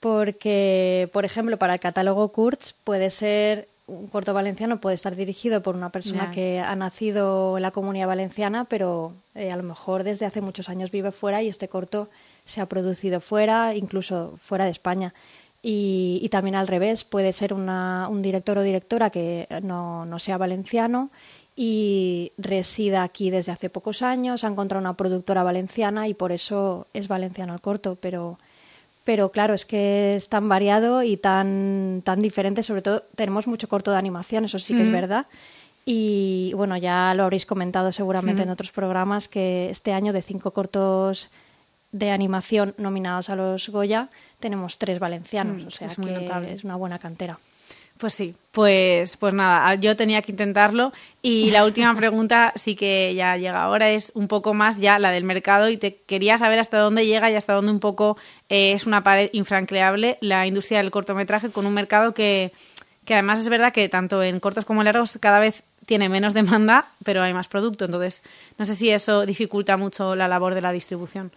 Porque, 0.00 1.08
por 1.12 1.24
ejemplo, 1.24 1.58
para 1.58 1.74
el 1.74 1.80
catálogo 1.80 2.32
Kurtz 2.32 2.74
puede 2.84 3.10
ser 3.10 3.68
un 3.86 4.06
corto 4.06 4.32
valenciano 4.32 4.80
puede 4.80 4.94
estar 4.94 5.16
dirigido 5.16 5.62
por 5.62 5.74
una 5.76 5.90
persona 5.90 6.24
yeah. 6.24 6.30
que 6.30 6.60
ha 6.60 6.74
nacido 6.76 7.56
en 7.56 7.62
la 7.62 7.70
comunidad 7.70 8.06
valenciana, 8.06 8.64
pero 8.64 9.14
eh, 9.34 9.50
a 9.50 9.56
lo 9.56 9.62
mejor 9.62 10.04
desde 10.04 10.26
hace 10.26 10.40
muchos 10.40 10.68
años 10.68 10.90
vive 10.90 11.12
fuera 11.12 11.42
y 11.42 11.48
este 11.48 11.68
corto 11.68 12.08
se 12.44 12.60
ha 12.60 12.66
producido 12.66 13.20
fuera, 13.20 13.74
incluso 13.74 14.38
fuera 14.40 14.64
de 14.64 14.70
España. 14.70 15.14
Y, 15.62 16.18
y 16.22 16.28
también 16.28 16.56
al 16.56 16.66
revés, 16.66 17.04
puede 17.04 17.32
ser 17.32 17.54
una, 17.54 18.08
un 18.10 18.22
director 18.22 18.58
o 18.58 18.62
directora 18.62 19.10
que 19.10 19.46
no, 19.62 20.04
no 20.06 20.18
sea 20.18 20.36
valenciano 20.36 21.10
y 21.54 22.32
resida 22.38 23.02
aquí 23.02 23.30
desde 23.30 23.52
hace 23.52 23.68
pocos 23.68 24.02
años, 24.02 24.42
ha 24.42 24.48
encontrado 24.48 24.80
una 24.80 24.96
productora 24.96 25.42
valenciana 25.42 26.08
y 26.08 26.14
por 26.14 26.32
eso 26.32 26.86
es 26.94 27.08
valenciano 27.08 27.54
el 27.54 27.60
corto, 27.60 27.96
pero 28.00 28.38
pero 29.04 29.30
claro, 29.30 29.54
es 29.54 29.64
que 29.64 30.14
es 30.14 30.28
tan 30.28 30.48
variado 30.48 31.02
y 31.02 31.16
tan, 31.16 32.02
tan 32.04 32.22
diferente, 32.22 32.62
sobre 32.62 32.82
todo 32.82 33.02
tenemos 33.14 33.46
mucho 33.46 33.68
corto 33.68 33.90
de 33.90 33.96
animación, 33.96 34.44
eso 34.44 34.58
sí 34.58 34.74
que 34.74 34.80
mm. 34.80 34.86
es 34.86 34.92
verdad. 34.92 35.26
Y 35.84 36.52
bueno, 36.54 36.76
ya 36.76 37.12
lo 37.14 37.24
habréis 37.24 37.44
comentado 37.44 37.90
seguramente 37.90 38.42
mm. 38.42 38.44
en 38.44 38.50
otros 38.50 38.70
programas 38.70 39.28
que 39.28 39.68
este 39.70 39.92
año 39.92 40.12
de 40.12 40.22
cinco 40.22 40.52
cortos 40.52 41.30
de 41.90 42.10
animación 42.10 42.74
nominados 42.78 43.28
a 43.28 43.36
los 43.36 43.68
Goya 43.68 44.08
tenemos 44.40 44.78
tres 44.78 44.98
valencianos, 44.98 45.64
mm, 45.64 45.66
o 45.66 45.70
sea 45.70 45.86
es 45.88 45.96
que 45.96 46.52
es 46.52 46.64
una 46.64 46.76
buena 46.76 46.98
cantera. 46.98 47.38
Pues 48.02 48.14
sí, 48.14 48.34
pues, 48.50 49.16
pues 49.16 49.32
nada, 49.32 49.76
yo 49.76 49.94
tenía 49.94 50.22
que 50.22 50.32
intentarlo 50.32 50.92
y 51.22 51.52
la 51.52 51.64
última 51.64 51.94
pregunta 51.94 52.52
sí 52.56 52.74
que 52.74 53.14
ya 53.14 53.36
llega 53.36 53.62
ahora 53.62 53.90
es 53.90 54.10
un 54.16 54.26
poco 54.26 54.54
más 54.54 54.78
ya 54.78 54.98
la 54.98 55.12
del 55.12 55.22
mercado 55.22 55.68
y 55.68 55.76
te 55.76 55.94
quería 55.94 56.36
saber 56.36 56.58
hasta 56.58 56.78
dónde 56.78 57.06
llega 57.06 57.30
y 57.30 57.36
hasta 57.36 57.52
dónde 57.52 57.70
un 57.70 57.78
poco 57.78 58.16
eh, 58.48 58.72
es 58.72 58.86
una 58.86 59.04
pared 59.04 59.30
infranqueable 59.32 60.18
la 60.20 60.48
industria 60.48 60.78
del 60.78 60.90
cortometraje 60.90 61.50
con 61.50 61.64
un 61.64 61.74
mercado 61.74 62.12
que, 62.12 62.50
que 63.04 63.14
además 63.14 63.38
es 63.38 63.48
verdad 63.48 63.72
que 63.72 63.88
tanto 63.88 64.20
en 64.20 64.40
cortos 64.40 64.64
como 64.64 64.80
en 64.80 64.86
largos 64.86 65.16
cada 65.20 65.38
vez 65.38 65.62
tiene 65.86 66.08
menos 66.08 66.34
demanda, 66.34 66.88
pero 67.04 67.22
hay 67.22 67.32
más 67.32 67.46
producto, 67.46 67.84
entonces 67.84 68.24
no 68.58 68.64
sé 68.64 68.74
si 68.74 68.90
eso 68.90 69.26
dificulta 69.26 69.76
mucho 69.76 70.16
la 70.16 70.26
labor 70.26 70.56
de 70.56 70.62
la 70.62 70.72
distribución. 70.72 71.30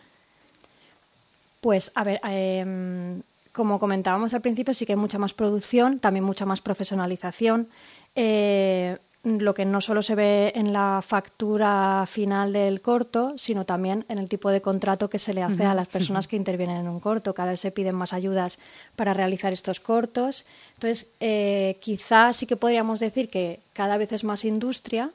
Pues 1.62 1.92
a 1.94 2.04
ver, 2.04 2.20
eh 2.28 3.22
como 3.56 3.80
comentábamos 3.80 4.34
al 4.34 4.42
principio, 4.42 4.74
sí 4.74 4.86
que 4.86 4.94
hay 4.94 4.98
mucha 4.98 5.18
más 5.18 5.34
producción, 5.34 6.00
también 6.00 6.26
mucha 6.26 6.46
más 6.46 6.60
profesionalización. 6.62 7.70
Eh, 8.14 8.98
lo 9.24 9.56
que 9.56 9.66
no 9.66 9.82
solo 9.82 10.04
se 10.04 10.14
ve 10.14 10.52
en 10.56 10.72
la 10.72 11.02
factura 11.04 12.06
final 12.06 12.54
del 12.54 12.82
corto, 12.82 13.34
sino 13.38 13.66
también 13.66 14.06
en 14.08 14.20
el 14.20 14.30
tipo 14.30 14.52
de 14.52 14.62
contrato 14.62 15.10
que 15.10 15.18
se 15.18 15.34
le 15.34 15.42
hace 15.42 15.66
a 15.66 15.74
las 15.74 15.88
personas 15.88 16.28
que 16.28 16.36
intervienen 16.36 16.78
en 16.78 16.88
un 16.88 17.00
corto. 17.00 17.34
Cada 17.34 17.52
vez 17.52 17.60
se 17.60 17.72
piden 17.72 17.96
más 17.96 18.14
ayudas 18.14 18.60
para 18.96 19.16
realizar 19.16 19.52
estos 19.52 19.80
cortos. 19.80 20.46
Entonces, 20.74 21.08
eh, 21.22 21.78
quizá 21.82 22.34
sí 22.34 22.46
que 22.46 22.58
podríamos 22.58 23.00
decir 23.00 23.30
que 23.30 23.62
cada 23.74 23.98
vez 23.98 24.12
es 24.12 24.24
más 24.24 24.46
industria, 24.46 25.10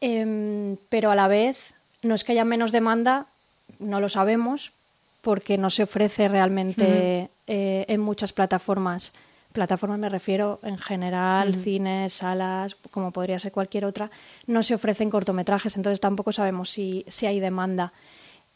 eh, 0.00 0.76
pero 0.88 1.10
a 1.10 1.16
la 1.16 1.26
vez 1.26 1.74
no 2.02 2.14
es 2.14 2.22
que 2.22 2.32
haya 2.32 2.44
menos 2.44 2.70
demanda, 2.70 3.26
no 3.80 4.00
lo 4.00 4.08
sabemos, 4.08 4.72
porque 5.22 5.58
no 5.58 5.70
se 5.70 5.82
ofrece 5.82 6.28
realmente. 6.28 7.30
Eh, 7.46 7.84
en 7.88 8.00
muchas 8.00 8.32
plataformas. 8.32 9.12
Plataformas 9.52 9.98
me 9.98 10.08
refiero 10.08 10.60
en 10.62 10.78
general, 10.78 11.54
cines, 11.54 12.12
salas, 12.12 12.76
como 12.90 13.10
podría 13.10 13.38
ser 13.38 13.52
cualquier 13.52 13.84
otra, 13.86 14.10
no 14.46 14.62
se 14.62 14.74
ofrecen 14.74 15.08
cortometrajes, 15.08 15.76
entonces 15.76 16.00
tampoco 16.00 16.30
sabemos 16.32 16.68
si, 16.70 17.04
si 17.08 17.26
hay 17.26 17.40
demanda. 17.40 17.92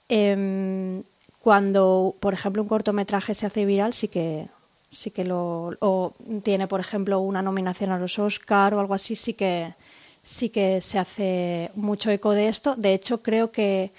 Eh, 0.08 1.02
cuando, 1.40 2.14
por 2.20 2.34
ejemplo, 2.34 2.62
un 2.62 2.68
cortometraje 2.68 3.34
se 3.34 3.46
hace 3.46 3.64
viral, 3.64 3.94
sí 3.94 4.08
que 4.08 4.48
sí 4.92 5.10
que 5.10 5.24
lo 5.24 5.76
o 5.80 6.14
tiene, 6.42 6.66
por 6.66 6.80
ejemplo, 6.80 7.20
una 7.20 7.42
nominación 7.42 7.90
a 7.92 7.98
los 7.98 8.18
Oscar 8.18 8.74
o 8.74 8.80
algo 8.80 8.94
así, 8.94 9.14
sí 9.14 9.34
que 9.34 9.74
sí 10.22 10.50
que 10.50 10.80
se 10.80 10.98
hace 10.98 11.70
mucho 11.74 12.10
eco 12.10 12.32
de 12.32 12.48
esto. 12.48 12.74
De 12.76 12.92
hecho, 12.92 13.22
creo 13.22 13.50
que 13.50 13.92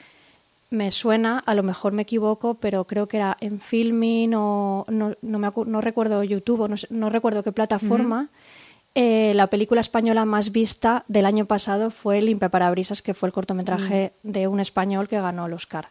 me 0.72 0.90
suena, 0.90 1.44
a 1.46 1.54
lo 1.54 1.64
mejor 1.64 1.92
me 1.92 2.04
equivoco, 2.04 2.56
pero 2.56 2.88
creo 2.88 3.08
que 3.08 3.18
era 3.18 3.38
en 3.42 3.60
Filming 3.60 4.34
o 4.34 4.86
no, 4.88 5.16
no, 5.22 5.38
me 5.38 5.52
no 5.66 5.82
recuerdo 5.82 6.24
YouTube, 6.24 6.70
no, 6.70 6.76
no, 6.90 7.10
recuerdo 7.10 7.44
qué 7.44 7.52
plataforma. 7.52 8.30
eh, 8.96 9.34
la 9.36 9.48
película 9.48 9.82
española 9.82 10.24
más 10.24 10.54
vista 10.54 11.04
del 11.10 11.26
año 11.26 11.46
pasado 11.46 11.92
fue 11.92 12.22
Limpia 12.22 12.48
Parabrisas, 12.48 13.02
que 13.02 13.14
fue 13.14 13.28
el 13.28 13.34
cortometraje 13.34 14.14
de 14.24 14.48
un 14.48 14.62
español 14.62 15.10
que 15.10 15.20
ganó 15.20 15.46
el 15.46 15.54
Oscar. 15.54 15.90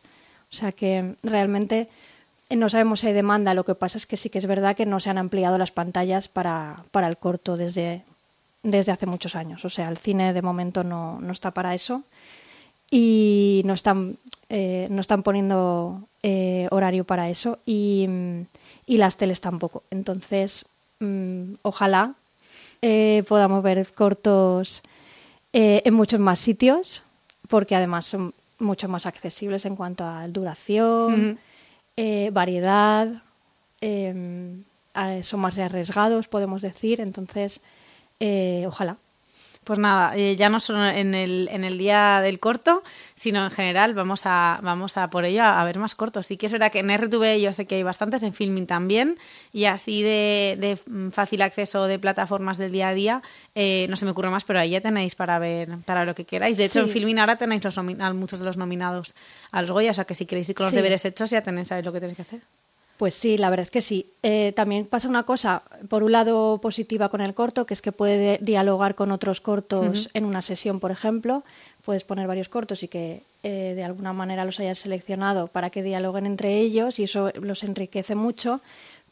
O 0.51 0.55
sea 0.55 0.73
que 0.73 1.15
realmente 1.23 1.89
eh, 2.49 2.57
no 2.57 2.71
sabemos 2.71 3.01
si 3.01 3.09
hay 3.09 3.13
demanda, 3.13 3.53
lo 3.53 3.67
que 3.67 3.75
pasa 3.75 3.99
es 3.99 4.07
que 4.07 4.17
sí 4.17 4.31
que 4.31 4.39
es 4.39 4.47
verdad 4.47 4.77
que 4.77 4.87
no 4.87 4.99
se 4.99 5.11
han 5.11 5.19
ampliado 5.19 5.59
las 5.59 5.73
pantallas 5.73 6.29
para, 6.29 6.85
para 6.91 7.07
el 7.07 7.19
corto 7.19 7.59
desde, 7.59 8.03
desde 8.63 8.93
hace 8.93 9.05
muchos 9.05 9.37
años. 9.37 9.63
O 9.67 9.69
sea, 9.69 9.91
el 9.91 9.99
cine 9.99 10.33
de 10.33 10.41
momento 10.41 10.85
no, 10.85 11.21
no 11.21 11.33
está 11.33 11.51
para 11.51 11.75
eso 11.75 12.03
y 12.91 13.63
no 13.65 13.75
están, 13.75 14.17
eh, 14.49 14.89
no 14.91 15.01
están 15.01 15.23
poniendo 15.23 16.03
eh, 16.23 16.69
horario 16.71 17.05
para 17.05 17.31
eso 17.31 17.59
y, 17.65 18.07
y, 18.87 18.99
las 18.99 19.17
teles 19.17 19.41
tampoco. 19.41 19.85
Entonces, 19.91 20.67
mmm, 20.99 21.55
ojalá 21.63 22.15
eh, 22.83 23.23
podamos 23.27 23.63
ver 23.63 23.91
cortos 23.95 24.83
eh, 25.55 25.81
en 25.85 25.95
muchos 25.95 26.21
más 26.21 26.41
sitios 26.41 27.03
porque 27.49 27.75
además 27.75 28.05
son 28.05 28.35
mucho 28.59 28.87
más 28.87 29.07
accesibles 29.07 29.65
en 29.65 29.77
cuanto 29.77 30.05
a 30.05 30.29
duración, 30.29 31.39
mm. 31.97 32.33
variedad, 32.33 33.09
son 33.81 35.41
más 35.41 35.59
arriesgados, 35.59 36.29
podemos 36.29 36.61
decir. 36.61 37.01
Entonces, 37.01 37.61
ojalá. 38.67 38.99
Pues 39.65 39.79
nada, 39.79 40.17
eh, 40.17 40.37
ya 40.37 40.49
no 40.49 40.59
solo 40.59 40.87
en 40.87 41.15
el, 41.15 41.47
en 41.53 41.65
el 41.65 41.77
día 41.77 42.23
del 42.23 42.41
corto, 42.41 42.83
sino 43.15 43.45
en 43.45 43.51
general 43.51 43.93
vamos 43.93 44.23
a, 44.25 44.59
vamos 44.63 44.97
a 44.97 45.11
por 45.11 45.27
ello 45.27 45.43
a, 45.43 45.63
ver 45.65 45.79
más 45.79 45.95
cortos. 45.95 46.27
Sí 46.27 46.39
que 46.39 46.47
es 46.47 46.53
verdad 46.53 46.73
que 46.73 46.79
en 46.79 46.89
RTV 46.91 47.39
yo 47.39 47.53
sé 47.53 47.67
que 47.67 47.75
hay 47.75 47.83
bastantes, 47.83 48.23
en 48.23 48.33
Filming 48.33 48.67
también, 48.67 49.19
y 49.53 49.67
así 49.67 50.03
de, 50.03 50.57
de 50.59 51.11
fácil 51.13 51.43
acceso 51.43 51.85
de 51.85 51.99
plataformas 51.99 52.57
del 52.57 52.73
día 52.73 52.89
a 52.89 52.95
día, 52.95 53.23
eh, 53.55 53.87
no 53.91 53.97
se 53.97 54.07
me 54.07 54.13
ocurre 54.13 54.31
más, 54.31 54.45
pero 54.45 54.61
ahí 54.61 54.71
ya 54.71 54.81
tenéis 54.81 55.15
para 55.15 55.39
ver 55.39 55.69
para 55.85 56.07
lo 56.07 56.15
que 56.15 56.25
queráis. 56.25 56.57
De 56.57 56.65
hecho, 56.65 56.81
sí. 56.81 56.87
en 56.87 56.89
Filming 56.89 57.19
ahora 57.19 57.37
tenéis 57.37 57.63
los 57.63 57.77
muchos 58.15 58.39
de 58.39 58.47
los 58.47 58.57
nominados 58.57 59.15
a 59.51 59.61
los 59.61 59.71
Goya, 59.71 59.91
o 59.91 59.95
sea 59.95 60.05
que 60.05 60.15
si 60.15 60.25
queréis 60.25 60.49
ir 60.49 60.55
con 60.55 60.65
los 60.65 60.71
sí. 60.71 60.77
deberes 60.77 61.05
hechos 61.05 61.29
ya 61.31 61.43
tenéis, 61.43 61.69
sabéis 61.69 61.85
lo 61.85 61.93
que 61.93 62.01
tenéis 62.01 62.17
que 62.17 62.23
hacer. 62.23 62.41
Pues 63.01 63.15
sí, 63.15 63.39
la 63.39 63.49
verdad 63.49 63.63
es 63.63 63.71
que 63.71 63.81
sí. 63.81 64.05
Eh, 64.23 64.53
también 64.55 64.85
pasa 64.85 65.09
una 65.09 65.23
cosa, 65.23 65.63
por 65.89 66.03
un 66.03 66.13
lado 66.13 66.59
positiva 66.59 67.09
con 67.09 67.23
el 67.23 67.33
corto, 67.33 67.65
que 67.65 67.73
es 67.73 67.81
que 67.81 67.93
puede 67.93 68.37
dialogar 68.43 68.95
con 68.95 69.11
otros 69.11 69.41
cortos 69.41 70.05
uh 70.05 70.09
-huh. 70.09 70.11
en 70.13 70.27
una 70.27 70.43
sesión, 70.43 70.81
por 70.81 70.91
ejemplo. 70.91 71.43
Puedes 71.87 72.05
poner 72.05 72.27
varios 72.27 72.51
cortos 72.51 72.83
y 72.83 72.89
que 72.89 73.23
eh, 73.43 73.73
de 73.75 73.85
alguna 73.85 74.13
manera 74.13 74.45
los 74.45 74.61
hayas 74.61 74.81
seleccionado 74.81 75.47
para 75.47 75.71
que 75.71 75.83
dialoguen 75.83 76.27
entre 76.27 76.59
ellos 76.59 76.99
y 76.99 77.05
eso 77.05 77.33
los 77.41 77.65
enriquece 77.65 78.15
mucho. 78.15 78.61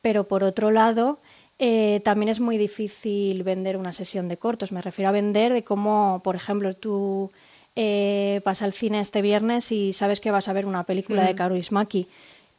Pero 0.03 0.24
por 0.24 0.44
otro 0.44 0.70
lado, 0.70 1.18
eh, 1.59 2.03
también 2.05 2.29
es 2.29 2.40
muy 2.40 2.59
difícil 2.59 3.42
vender 3.42 3.79
una 3.79 3.94
sesión 3.94 4.29
de 4.29 4.37
cortos. 4.37 4.70
Me 4.70 4.83
refiero 4.83 5.09
a 5.09 5.12
vender 5.12 5.55
de 5.55 5.62
cómo, 5.62 6.20
por 6.22 6.37
ejemplo, 6.37 6.74
tú 6.74 7.31
eh, 7.74 8.42
vas 8.44 8.61
al 8.61 8.74
cine 8.74 9.01
este 9.01 9.22
viernes 9.22 9.72
y 9.72 9.94
sabes 9.94 10.20
que 10.20 10.31
vas 10.31 10.46
a 10.48 10.53
ver 10.53 10.66
una 10.66 10.85
película 10.85 11.22
uh 11.22 11.24
-huh. 11.24 11.29
de 11.29 11.35
Karu 11.35 11.57
Ismaki 11.57 12.07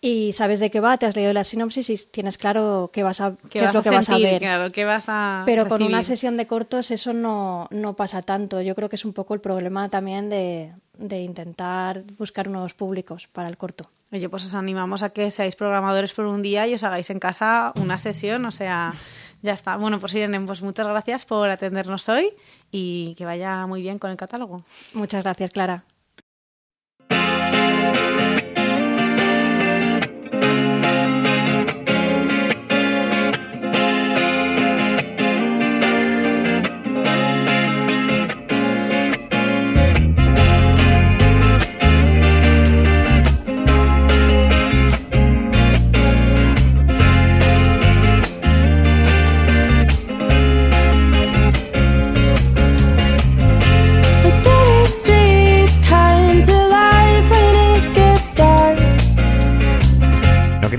y 0.02 0.32
sabes 0.34 0.60
de 0.60 0.72
qué 0.72 0.80
va, 0.80 0.98
te 0.98 1.06
has 1.06 1.16
leído 1.16 1.34
la 1.34 1.44
sinopsis 1.44 1.90
y 1.90 1.98
tienes 2.10 2.38
claro 2.38 2.90
qué, 2.94 3.04
vas 3.04 3.20
a, 3.20 3.36
qué, 3.50 3.60
qué 3.60 3.66
es 3.66 3.74
lo 3.74 3.82
que 3.82 3.90
sentir, 3.90 3.98
vas 3.98 4.10
a 4.10 4.18
ver. 4.18 4.40
Claro, 4.40 4.72
qué 4.72 4.86
vas 4.86 5.06
a 5.08 5.44
Pero 5.46 5.64
recibir. 5.66 5.78
con 5.80 5.88
una 5.88 6.04
sesión 6.04 6.38
de 6.38 6.48
cortos 6.48 6.92
eso 6.92 7.12
no, 7.14 7.68
no 7.72 7.96
pasa 7.96 8.22
tanto. 8.22 8.62
Yo 8.62 8.76
creo 8.76 8.88
que 8.90 8.96
es 8.96 9.04
un 9.06 9.14
poco 9.14 9.34
el 9.34 9.42
problema 9.42 9.90
también 9.90 10.30
de, 10.30 10.72
de 10.98 11.22
intentar 11.22 12.04
buscar 12.18 12.50
nuevos 12.50 12.74
públicos 12.74 13.28
para 13.28 13.50
el 13.50 13.58
corto. 13.58 13.90
Oye, 14.12 14.30
pues 14.30 14.46
os 14.46 14.54
animamos 14.54 15.04
a 15.04 15.10
que 15.12 15.30
seáis 15.32 15.56
programadores 15.56 16.14
por 16.14 16.26
un 16.26 16.42
día 16.42 16.66
y 16.66 16.74
os 16.74 16.84
hagáis 16.84 17.10
en 17.10 17.20
casa 17.20 17.74
una 17.76 17.98
sesión, 17.98 18.46
o 18.46 18.52
sea, 18.52 18.94
ya 19.42 19.54
está. 19.54 19.76
Bueno, 19.78 20.00
pues 20.00 20.16
Irene, 20.16 20.40
pues 20.42 20.62
muchas 20.62 20.88
gracias 20.88 21.26
por 21.26 21.50
atendernos 21.50 22.10
hoy 22.10 22.34
y 22.72 23.14
que 23.16 23.26
vaya 23.26 23.68
muy 23.68 23.82
bien 23.82 24.00
con 24.00 24.10
el 24.10 24.18
catálogo. 24.18 24.64
Muchas 24.94 25.24
gracias, 25.24 25.52
Clara. 25.52 25.84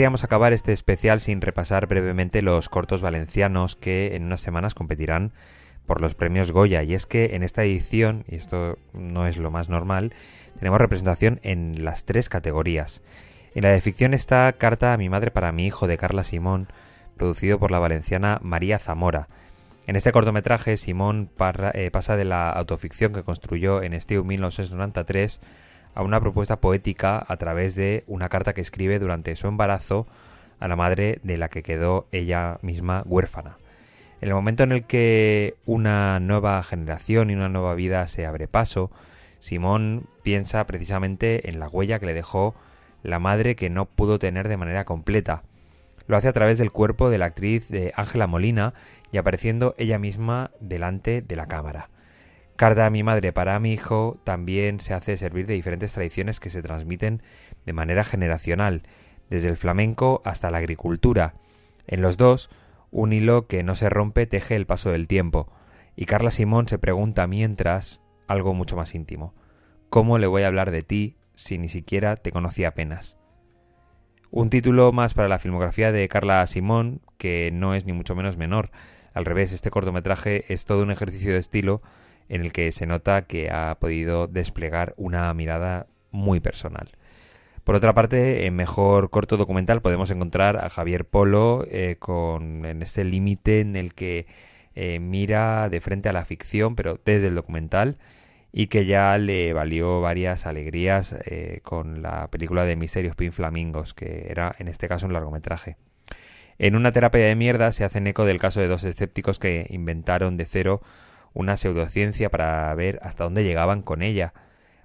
Queríamos 0.01 0.25
acabar 0.25 0.55
este 0.55 0.73
especial 0.73 1.21
sin 1.21 1.43
repasar 1.43 1.87
brevemente 1.87 2.41
los 2.41 2.71
cortos 2.71 3.03
valencianos 3.03 3.77
que 3.77 4.17
en 4.17 4.25
unas 4.25 4.41
semanas 4.41 4.75
competirán 4.75 5.33
por 5.85 6.01
los 6.01 6.15
premios 6.15 6.53
Goya. 6.53 6.83
Y 6.83 6.95
es 6.95 7.05
que 7.05 7.37
en 7.37 7.43
esta 7.43 7.65
edición, 7.65 8.25
y 8.27 8.37
esto 8.37 8.79
no 8.95 9.27
es 9.27 9.37
lo 9.37 9.51
más 9.51 9.69
normal, 9.69 10.15
tenemos 10.59 10.81
representación 10.81 11.39
en 11.43 11.85
las 11.85 12.07
tres 12.07 12.31
categorías. 12.31 13.03
En 13.55 13.63
la 13.63 13.73
de 13.73 13.81
ficción 13.83 14.15
está 14.15 14.51
Carta 14.55 14.95
a 14.95 14.97
mi 14.97 15.11
madre 15.11 15.31
para 15.31 15.53
mi 15.53 15.67
hijo 15.67 15.87
de 15.87 15.99
Carla 15.99 16.25
Simón, 16.25 16.69
producido 17.19 17.59
por 17.59 17.71
la 17.71 17.79
valenciana 17.79 18.39
María 18.41 18.79
Zamora. 18.79 19.29
En 19.87 19.97
este 19.97 20.13
cortometraje, 20.13 20.79
Simón 20.79 21.29
parra, 21.37 21.73
eh, 21.75 21.91
pasa 21.91 22.17
de 22.17 22.25
la 22.25 22.49
autoficción 22.49 23.13
que 23.13 23.23
construyó 23.23 23.83
en 23.83 23.93
Estiu 23.93 24.25
1993 24.25 25.43
a 25.95 26.03
una 26.03 26.21
propuesta 26.21 26.61
poética 26.61 27.25
a 27.27 27.37
través 27.37 27.75
de 27.75 28.05
una 28.07 28.29
carta 28.29 28.53
que 28.53 28.61
escribe 28.61 28.99
durante 28.99 29.35
su 29.37 29.49
embarazo 29.49 30.07
a 30.59 30.69
la 30.69 30.77
madre 30.77 31.19
de 31.23 31.37
la 31.37 31.49
que 31.49 31.63
quedó 31.63 32.07
ella 32.13 32.59
misma 32.63 33.03
huérfana. 33.07 33.57
En 34.21 34.29
el 34.29 34.35
momento 34.35 34.63
en 34.63 34.73
el 34.73 34.85
que 34.85 35.55
una 35.65 36.21
nueva 36.21 36.63
generación 36.63 37.31
y 37.31 37.35
una 37.35 37.49
nueva 37.49 37.75
vida 37.75 38.07
se 38.07 38.27
abre 38.27 38.49
paso, 38.49 38.91
Simón 39.39 40.07
piensa 40.23 40.67
precisamente 40.67 41.49
en 41.49 41.59
la 41.59 41.69
huella 41.69 41.99
que 41.99 42.07
le 42.07 42.15
dejó 42.15 42.55
la 43.03 43.19
madre 43.19 43.57
que 43.57 43.71
no 43.71 43.87
pudo 43.87 44.19
tener 44.19 44.49
de 44.49 44.59
manera 44.59 44.85
completa. 44.85 45.43
Lo 46.07 46.19
hace 46.19 46.29
a 46.29 46.33
través 46.33 46.59
del 46.59 46.71
cuerpo 46.71 47.09
de 47.09 47.17
la 47.17 47.27
actriz 47.27 47.69
de 47.69 47.93
Ángela 47.97 48.27
Molina 48.27 48.75
y 49.11 49.17
apareciendo 49.17 49.75
ella 49.79 49.99
misma 49.99 50.51
delante 50.61 51.23
de 51.23 51.37
la 51.37 51.47
cámara. 51.47 51.89
Carta 52.61 52.85
a 52.85 52.91
mi 52.91 53.03
madre 53.03 53.33
para 53.33 53.59
mi 53.59 53.73
hijo 53.73 54.21
también 54.23 54.81
se 54.81 54.93
hace 54.93 55.17
servir 55.17 55.47
de 55.47 55.55
diferentes 55.55 55.95
tradiciones 55.95 56.41
que 56.41 56.51
se 56.51 56.61
transmiten 56.61 57.23
de 57.65 57.73
manera 57.73 58.05
generacional, 58.05 58.83
desde 59.31 59.49
el 59.49 59.57
flamenco 59.57 60.21
hasta 60.27 60.51
la 60.51 60.59
agricultura. 60.59 61.33
En 61.87 62.03
los 62.03 62.19
dos, 62.19 62.51
un 62.91 63.15
hilo 63.15 63.47
que 63.47 63.63
no 63.63 63.77
se 63.77 63.89
rompe 63.89 64.27
teje 64.27 64.57
el 64.57 64.67
paso 64.67 64.91
del 64.91 65.09
tiempo, 65.09 65.51
y 65.97 66.05
Carla 66.05 66.31
Simón 66.31 66.69
se 66.69 66.79
pregunta 66.79 67.27
mientras 67.27 68.03
algo 68.29 68.53
mucho 68.53 68.77
más 68.77 68.95
íntimo. 68.95 69.33
¿Cómo 69.89 70.19
le 70.19 70.27
voy 70.27 70.43
a 70.43 70.49
hablar 70.49 70.71
de 70.71 70.83
ti 70.83 71.17
si 71.35 71.57
ni 71.57 71.71
siquiera 71.71 72.17
te 72.17 72.31
conocí 72.31 72.65
apenas? 72.65 73.17
Un 74.31 74.51
título 74.51 74.93
más 74.93 75.15
para 75.15 75.29
la 75.29 75.39
filmografía 75.39 75.93
de 75.93 76.07
Carla 76.09 76.47
Simón, 76.47 77.01
que 77.17 77.53
no 77.55 77.73
es 77.73 77.87
ni 77.87 77.95
mucho 77.95 78.15
menos 78.15 78.37
menor. 78.37 78.71
Al 79.15 79.25
revés, 79.25 79.55
este 79.55 79.71
cortometraje 79.71 80.53
es 80.53 80.67
todo 80.67 80.83
un 80.83 80.91
ejercicio 80.91 81.33
de 81.33 81.39
estilo 81.39 81.81
en 82.31 82.41
el 82.43 82.53
que 82.53 82.73
se 82.73 82.87
nota 82.87 83.23
que 83.23 83.51
ha 83.51 83.77
podido 83.79 84.29
desplegar 84.29 84.95
una 84.97 85.35
mirada 85.35 85.89
muy 86.13 86.41
personal. 86.41 86.89
Por 87.65 87.75
otra 87.75 87.93
parte, 87.93 88.47
en 88.47 88.57
mejor 88.57 89.11
corto 89.11 89.37
documental 89.37 89.83
podemos 89.83 90.11
encontrar 90.11 90.57
a 90.57 90.71
Javier 90.71 91.05
Polo 91.05 91.67
eh, 91.69 91.97
con 91.99 92.65
en 92.65 92.83
este 92.83 93.05
límite 93.05 93.61
en 93.61 93.77
el 93.77 93.95
que 93.95 94.27
eh, 94.75 94.99
mira 95.01 95.69
de 95.69 95.81
frente 95.81 96.09
a 96.09 96.13
la 96.13 96.25
ficción, 96.25 96.77
pero 96.77 96.99
desde 97.05 97.27
el 97.27 97.35
documental, 97.35 97.99
y 98.53 98.69
que 98.69 98.87
ya 98.87 99.19
le 99.19 99.53
valió 99.53 100.01
varias 100.01 100.47
alegrías 100.47 101.15
eh, 101.27 101.61
con 101.63 102.01
la 102.01 102.29
película 102.31 102.65
de 102.65 102.77
Misterios 102.77 103.17
Pin 103.17 103.33
Flamingos, 103.33 103.93
que 103.93 104.27
era 104.31 104.55
en 104.59 104.69
este 104.69 104.89
caso 104.89 105.07
un 105.07 105.13
largometraje. 105.13 105.77
En 106.59 106.77
una 106.77 106.93
terapia 106.93 107.25
de 107.25 107.35
mierda 107.35 107.73
se 107.73 107.85
hacen 107.85 108.07
eco 108.07 108.25
del 108.25 108.39
caso 108.39 108.61
de 108.61 108.69
dos 108.69 108.85
escépticos 108.85 109.39
que 109.39 109.67
inventaron 109.71 110.37
de 110.37 110.45
cero 110.45 110.81
una 111.33 111.57
pseudociencia 111.57 112.31
para 112.31 112.75
ver 112.75 112.99
hasta 113.03 113.25
dónde 113.25 113.45
llegaban 113.45 113.83
con 113.83 114.03
ella. 114.03 114.33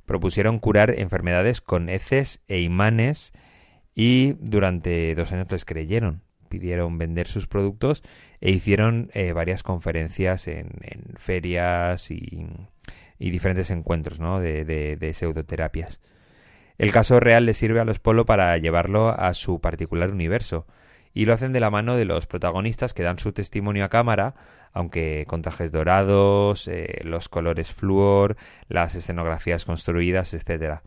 Propusieron 0.05 0.59
curar 0.59 0.99
enfermedades 0.99 1.61
con 1.61 1.89
heces 1.89 2.41
e 2.47 2.61
imanes 2.61 3.33
y 3.95 4.33
durante 4.39 5.15
dos 5.15 5.31
años 5.31 5.51
les 5.51 5.65
creyeron. 5.65 6.21
pidieron 6.49 6.97
vender 6.97 7.27
sus 7.27 7.47
productos 7.47 8.03
e 8.39 8.51
hicieron 8.51 9.09
eh, 9.13 9.33
varias 9.33 9.63
conferencias 9.63 10.47
en, 10.47 10.69
en 10.81 11.15
ferias 11.15 12.11
y, 12.11 12.47
diferentes 13.17 13.71
encuentros 13.71 14.19
¿no? 14.19 14.39
de, 14.39 14.63
de, 14.63 14.95
de, 14.95 15.13
pseudoterapias. 15.13 16.01
El 16.77 16.91
caso 16.91 17.19
real 17.19 17.45
le 17.45 17.53
sirve 17.53 17.79
a 17.79 17.85
los 17.85 17.99
Polo 17.99 18.25
para 18.25 18.57
llevarlo 18.57 19.09
a 19.09 19.33
su 19.33 19.59
particular 19.59 20.11
universo, 20.11 20.67
y 21.15 21.25
lo 21.25 21.33
hacen 21.33 21.53
de 21.53 21.61
la 21.61 21.71
mano 21.71 21.95
de 21.95 22.05
los 22.05 22.27
protagonistas 22.27 22.93
que 22.93 23.01
dan 23.01 23.17
su 23.17 23.31
testimonio 23.31 23.85
a 23.85 23.89
cámara, 23.89 24.35
aunque 24.75 25.23
con 25.25 25.41
trajes 25.41 25.71
dorados, 25.71 26.67
eh, 26.67 26.99
los 27.05 27.29
colores 27.29 27.71
flúor, 27.71 28.35
las 28.67 28.93
escenografías 28.93 29.63
construidas, 29.63 30.33
etc. 30.33 30.81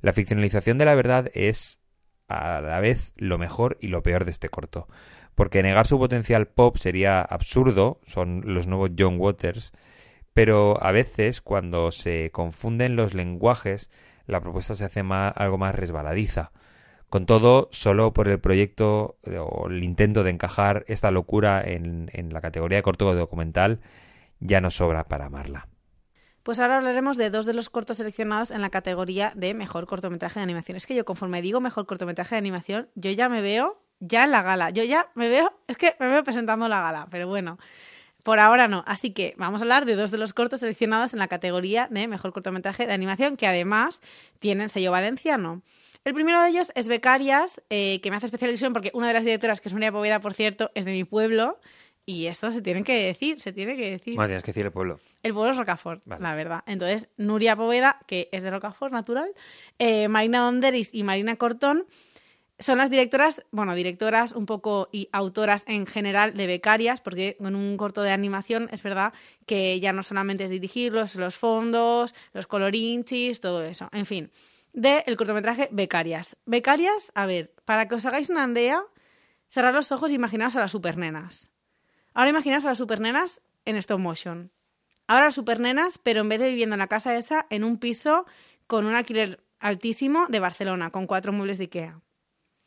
La 0.00 0.12
ficcionalización 0.12 0.78
de 0.78 0.84
la 0.84 0.94
verdad 0.94 1.30
es 1.34 1.80
a 2.28 2.60
la 2.60 2.78
vez 2.78 3.12
lo 3.16 3.36
mejor 3.36 3.76
y 3.80 3.88
lo 3.88 4.04
peor 4.04 4.24
de 4.24 4.30
este 4.30 4.48
corto, 4.48 4.86
porque 5.34 5.64
negar 5.64 5.88
su 5.88 5.98
potencial 5.98 6.46
pop 6.46 6.76
sería 6.76 7.20
absurdo, 7.22 8.00
son 8.06 8.42
los 8.46 8.68
nuevos 8.68 8.92
John 8.96 9.18
Waters, 9.18 9.72
pero 10.32 10.80
a 10.80 10.92
veces 10.92 11.42
cuando 11.42 11.90
se 11.90 12.30
confunden 12.30 12.94
los 12.94 13.14
lenguajes, 13.14 13.90
la 14.26 14.40
propuesta 14.40 14.76
se 14.76 14.84
hace 14.84 15.00
algo 15.00 15.58
más 15.58 15.74
resbaladiza. 15.74 16.52
Con 17.14 17.26
todo, 17.26 17.68
solo 17.70 18.12
por 18.12 18.26
el 18.26 18.40
proyecto 18.40 19.18
eh, 19.22 19.38
o 19.38 19.68
el 19.68 19.84
intento 19.84 20.24
de 20.24 20.30
encajar 20.30 20.84
esta 20.88 21.12
locura 21.12 21.62
en, 21.64 22.10
la 22.32 22.40
categoría 22.40 22.78
de 22.78 22.82
corto 22.82 23.14
documental, 23.14 23.78
ya 24.40 24.60
no 24.60 24.72
sobra 24.72 25.04
para 25.04 25.26
amarla. 25.26 25.68
Pues 26.42 26.58
ahora 26.58 26.78
hablaremos 26.78 27.16
de 27.16 27.30
dos 27.30 27.46
de 27.46 27.54
los 27.54 27.70
cortos 27.70 27.98
seleccionados 27.98 28.50
en 28.50 28.62
la 28.62 28.70
categoría 28.70 29.32
de 29.36 29.54
mejor 29.54 29.86
cortometraje 29.86 30.40
de 30.40 30.42
animación. 30.42 30.76
Es 30.76 30.86
que 30.86 30.96
yo 30.96 31.04
conforme 31.04 31.40
digo 31.40 31.60
mejor 31.60 31.86
cortometraje 31.86 32.34
de 32.34 32.40
animación, 32.40 32.88
yo 32.96 33.12
ya 33.12 33.28
me 33.28 33.42
veo 33.42 33.80
ya 34.00 34.24
en 34.24 34.32
la 34.32 34.42
gala. 34.42 34.70
Yo 34.70 34.82
ya 34.82 35.06
me 35.14 35.28
veo, 35.28 35.52
es 35.68 35.76
que 35.76 35.94
me 36.00 36.08
veo 36.08 36.24
presentando 36.24 36.68
la 36.68 36.80
gala, 36.80 37.06
pero 37.12 37.28
bueno, 37.28 37.60
por 38.24 38.40
ahora 38.40 38.66
no. 38.66 38.82
Así 38.88 39.12
que 39.12 39.36
vamos 39.38 39.60
a 39.60 39.64
hablar 39.66 39.84
de 39.84 39.94
dos 39.94 40.10
de 40.10 40.18
los 40.18 40.32
cortos 40.32 40.58
seleccionados 40.58 41.12
en 41.12 41.20
la 41.20 41.28
categoría 41.28 41.86
de 41.92 42.08
mejor 42.08 42.32
cortometraje 42.32 42.88
de 42.88 42.92
animación, 42.92 43.36
que 43.36 43.46
además 43.46 44.02
tienen 44.40 44.68
sello 44.68 44.90
valenciano. 44.90 45.62
El 46.04 46.12
primero 46.12 46.42
de 46.42 46.50
ellos 46.50 46.70
es 46.74 46.86
Becarias, 46.86 47.62
eh, 47.70 48.00
que 48.02 48.10
me 48.10 48.16
hace 48.16 48.26
especial 48.26 48.50
ilusión 48.50 48.74
porque 48.74 48.90
una 48.92 49.08
de 49.08 49.14
las 49.14 49.24
directoras, 49.24 49.62
que 49.62 49.70
es 49.70 49.72
María 49.72 49.90
Poveda, 49.90 50.20
por 50.20 50.34
cierto, 50.34 50.70
es 50.74 50.84
de 50.84 50.92
mi 50.92 51.04
pueblo. 51.04 51.58
Y 52.04 52.26
esto 52.26 52.52
se 52.52 52.60
tiene 52.60 52.84
que 52.84 53.02
decir, 53.02 53.40
se 53.40 53.54
tiene 53.54 53.74
que 53.74 53.92
decir. 53.92 54.14
Bueno, 54.14 54.28
tienes 54.28 54.42
que 54.42 54.50
decir 54.50 54.66
el 54.66 54.72
pueblo. 54.72 55.00
El 55.22 55.32
pueblo 55.32 55.52
es 55.52 55.56
Rocafort, 55.56 56.02
la 56.06 56.34
verdad. 56.34 56.62
Entonces, 56.66 57.08
Nuria 57.16 57.56
Poveda, 57.56 57.98
que 58.06 58.28
es 58.30 58.42
de 58.42 58.50
Rocafort, 58.50 58.92
natural, 58.92 59.30
eh, 59.78 60.08
Marina 60.08 60.40
Donderis 60.40 60.92
y 60.92 61.02
Marina 61.02 61.36
Cortón 61.36 61.86
son 62.58 62.76
las 62.76 62.90
directoras, 62.90 63.42
bueno, 63.50 63.74
directoras 63.74 64.32
un 64.32 64.44
poco 64.44 64.90
y 64.92 65.08
autoras 65.12 65.64
en 65.66 65.86
general 65.86 66.34
de 66.34 66.46
becarias, 66.46 67.00
porque 67.00 67.36
con 67.38 67.56
un 67.56 67.78
corto 67.78 68.02
de 68.02 68.12
animación 68.12 68.68
es 68.70 68.82
verdad 68.82 69.14
que 69.46 69.80
ya 69.80 69.94
no 69.94 70.02
solamente 70.02 70.44
es 70.44 70.50
dirigirlos, 70.50 71.16
los 71.16 71.36
fondos, 71.36 72.14
los 72.34 72.46
colorinchis, 72.46 73.40
todo 73.40 73.64
eso. 73.64 73.88
En 73.92 74.04
fin, 74.04 74.30
del 74.74 75.16
cortometraje 75.16 75.68
Becarias. 75.72 76.36
Becarias, 76.44 77.10
a 77.14 77.24
ver, 77.24 77.54
para 77.64 77.88
que 77.88 77.94
os 77.94 78.04
hagáis 78.04 78.28
una 78.28 78.46
idea, 78.46 78.84
cerrar 79.48 79.72
los 79.72 79.92
ojos 79.92 80.10
e 80.10 80.14
imaginaos 80.14 80.56
a 80.56 80.60
las 80.60 80.72
supernenas. 80.72 81.50
Ahora 82.12 82.30
imaginaos 82.30 82.66
a 82.66 82.70
las 82.70 82.78
supernenas 82.78 83.40
en 83.64 83.76
stop 83.76 84.00
motion. 84.00 84.52
Ahora 85.06 85.26
las 85.26 85.34
supernenas, 85.34 85.98
pero 85.98 86.20
en 86.20 86.28
vez 86.28 86.40
de 86.40 86.50
viviendo 86.50 86.74
en 86.74 86.80
la 86.80 86.88
casa 86.88 87.16
esa, 87.16 87.46
en 87.50 87.64
un 87.64 87.78
piso 87.78 88.26
con 88.66 88.84
un 88.84 88.94
alquiler 88.94 89.42
altísimo 89.60 90.26
de 90.28 90.40
Barcelona, 90.40 90.90
con 90.90 91.06
cuatro 91.06 91.32
muebles 91.32 91.58
de 91.58 91.64
Ikea. 91.64 92.00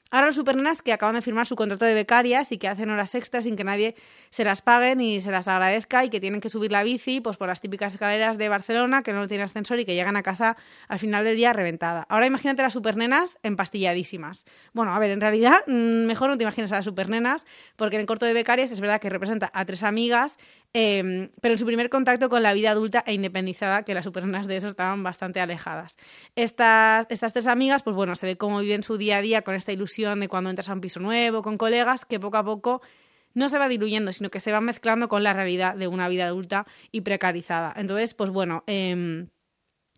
Ahora 0.09 0.27
los 0.27 0.35
supernenas 0.35 0.81
que 0.81 0.93
acaban 0.93 1.15
de 1.15 1.21
firmar 1.21 1.47
su 1.47 1.55
contrato 1.55 1.85
de 1.85 1.93
becarias 1.93 2.51
y 2.51 2.57
que 2.57 2.67
hacen 2.67 2.89
horas 2.89 3.13
extras 3.15 3.43
sin 3.43 3.55
que 3.55 3.63
nadie 3.63 3.95
se 4.29 4.43
las 4.43 4.61
pague 4.61 4.95
ni 4.95 5.21
se 5.21 5.31
las 5.31 5.47
agradezca 5.47 6.05
y 6.05 6.09
que 6.09 6.19
tienen 6.19 6.41
que 6.41 6.49
subir 6.49 6.71
la 6.71 6.83
bici 6.83 7.19
pues 7.19 7.37
por 7.37 7.47
las 7.47 7.61
típicas 7.61 7.93
escaleras 7.93 8.37
de 8.37 8.49
Barcelona 8.49 9.03
que 9.03 9.13
no 9.13 9.27
tienen 9.27 9.45
ascensor 9.45 9.79
y 9.79 9.85
que 9.85 9.95
llegan 9.95 10.15
a 10.15 10.23
casa 10.23 10.57
al 10.87 10.99
final 10.99 11.23
del 11.23 11.35
día 11.35 11.53
reventada. 11.53 12.05
Ahora 12.09 12.25
imagínate 12.25 12.61
las 12.61 12.73
supernenas 12.73 13.37
empastilladísimas. 13.43 14.45
Bueno, 14.73 14.93
a 14.95 14.99
ver, 14.99 15.11
en 15.11 15.21
realidad 15.21 15.57
mm, 15.67 16.05
mejor 16.05 16.29
no 16.29 16.37
te 16.37 16.43
imagines 16.43 16.71
a 16.71 16.75
las 16.75 16.85
supernenas 16.85 17.45
porque 17.75 17.95
en 17.95 18.01
el 18.01 18.07
corto 18.07 18.25
de 18.25 18.33
becarias 18.33 18.71
es 18.71 18.79
verdad 18.79 19.01
que 19.01 19.09
representa 19.09 19.51
a 19.53 19.65
tres 19.65 19.83
amigas 19.83 20.37
eh, 20.73 21.29
pero 21.41 21.53
en 21.53 21.59
su 21.59 21.65
primer 21.65 21.89
contacto 21.89 22.29
con 22.29 22.43
la 22.43 22.53
vida 22.53 22.71
adulta 22.71 23.03
e 23.05 23.13
independizada 23.13 23.83
que 23.83 23.93
las 23.93 24.05
supernenas 24.05 24.47
de 24.47 24.57
eso 24.57 24.67
estaban 24.67 25.03
bastante 25.03 25.39
alejadas. 25.39 25.97
Estas, 26.35 27.07
estas 27.09 27.33
tres 27.33 27.47
amigas 27.47 27.83
pues 27.83 27.95
bueno, 27.95 28.15
se 28.15 28.25
ve 28.25 28.37
cómo 28.37 28.59
viven 28.59 28.83
su 28.83 28.97
día 28.97 29.17
a 29.17 29.21
día 29.21 29.41
con 29.41 29.55
esta 29.55 29.71
ilusión 29.71 30.19
de 30.19 30.27
cuando 30.27 30.49
entras 30.49 30.69
a 30.69 30.73
un 30.73 30.81
piso 30.81 30.99
nuevo, 30.99 31.41
con 31.41 31.57
colegas, 31.57 32.05
que 32.05 32.19
poco 32.19 32.37
a 32.37 32.43
poco 32.43 32.81
no 33.33 33.49
se 33.49 33.59
va 33.59 33.67
diluyendo, 33.67 34.11
sino 34.13 34.29
que 34.29 34.39
se 34.39 34.51
va 34.51 34.61
mezclando 34.61 35.07
con 35.07 35.23
la 35.23 35.33
realidad 35.33 35.75
de 35.75 35.87
una 35.87 36.09
vida 36.09 36.25
adulta 36.25 36.65
y 36.91 37.01
precarizada. 37.01 37.73
Entonces, 37.75 38.13
pues 38.13 38.31
bueno, 38.31 38.63
eh, 38.67 39.27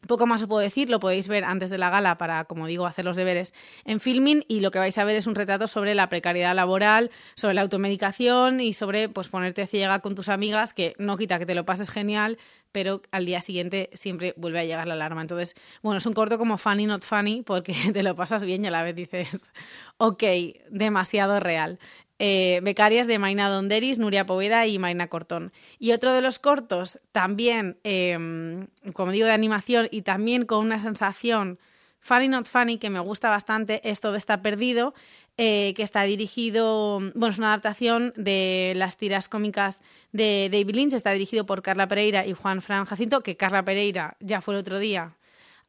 poco 0.08 0.26
más 0.26 0.42
os 0.42 0.48
puedo 0.48 0.62
decir, 0.62 0.90
lo 0.90 1.00
podéis 1.00 1.28
ver 1.28 1.44
antes 1.44 1.70
de 1.70 1.78
la 1.78 1.90
gala 1.90 2.18
para, 2.18 2.46
como 2.46 2.68
digo, 2.68 2.86
hacer 2.86 3.06
los 3.06 3.16
deberes 3.16 3.54
en 3.86 4.00
filming 4.00 4.44
y 4.48 4.62
lo 4.62 4.72
que 4.72 4.80
vais 4.80 4.98
a 4.98 5.04
ver 5.04 5.16
es 5.16 5.28
un 5.28 5.36
retrato 5.36 5.68
sobre 5.68 5.96
la 5.96 6.10
precariedad 6.10 6.56
laboral, 6.56 7.12
sobre 7.36 7.54
la 7.54 7.62
automedicación 7.62 8.60
y 8.60 8.74
sobre 8.74 9.10
pues 9.10 9.30
ponerte 9.30 9.68
ciega 9.68 10.00
con 10.00 10.16
tus 10.16 10.30
amigas, 10.30 10.74
que 10.74 10.94
no 10.98 11.18
quita 11.18 11.40
que 11.40 11.46
te 11.46 11.56
lo 11.56 11.66
pases 11.66 11.90
genial, 11.90 12.38
pero 12.72 13.02
al 13.12 13.26
día 13.26 13.42
siguiente 13.42 13.90
siempre 13.94 14.34
vuelve 14.38 14.60
a 14.60 14.66
llegar 14.66 14.88
la 14.88 14.94
alarma. 14.94 15.22
Entonces, 15.22 15.56
bueno, 15.82 15.98
es 15.98 16.06
un 16.06 16.14
corto 16.14 16.38
como 16.38 16.58
funny 16.58 16.86
not 16.86 17.04
funny 17.04 17.42
porque 17.42 17.74
te 17.94 18.04
lo 18.04 18.16
pasas 18.16 18.44
bien 18.44 18.64
y 18.64 18.68
a 18.68 18.72
la 18.72 18.84
vez 18.84 18.96
dices, 18.96 19.52
ok, 19.98 20.24
demasiado 20.70 21.40
real 21.40 21.80
eh, 22.20 22.60
becarias 22.64 23.08
de 23.08 23.18
Maina 23.18 23.50
Donderis, 23.50 23.98
Nuria 23.98 24.26
Poveda 24.26 24.68
y 24.68 24.78
Maina 24.78 25.08
Cortón. 25.08 25.54
Y 25.80 25.94
otro 25.94 26.14
de 26.14 26.22
los 26.22 26.38
cortos, 26.38 27.00
también, 27.12 27.78
em, 27.84 28.68
como 28.94 29.12
digo, 29.12 29.26
de 29.26 29.34
animación 29.34 29.88
y 29.90 30.02
también 30.02 30.46
con 30.46 30.66
una 30.66 30.80
sensación 30.80 31.60
funny 32.02 32.28
not 32.28 32.48
funny 32.48 32.78
que 32.78 32.90
me 32.90 33.00
gusta 33.00 33.30
bastante, 33.30 33.82
es 33.90 34.00
Todo 34.00 34.16
está 34.16 34.42
perdido, 34.42 34.94
eh, 35.38 35.74
que 35.76 35.84
está 35.84 36.04
dirigido, 36.04 37.00
bueno, 37.16 37.30
es 37.30 37.38
una 37.38 37.48
adaptación 37.48 38.14
de 38.16 38.74
las 38.76 38.98
tiras 38.98 39.30
cómicas 39.30 39.82
de 40.12 40.50
David 40.52 40.76
Lynch, 40.76 40.94
está 40.94 41.12
dirigido 41.12 41.46
por 41.46 41.62
Carla 41.62 41.88
Pereira 41.88 42.26
y 42.26 42.34
Juan 42.34 42.62
Fran 42.62 42.86
Jacinto, 42.86 43.22
que 43.22 43.38
Carla 43.38 43.64
Pereira 43.64 44.18
ya 44.20 44.42
fue 44.42 44.54
el 44.56 44.62
otro 44.62 44.80
día 44.80 45.14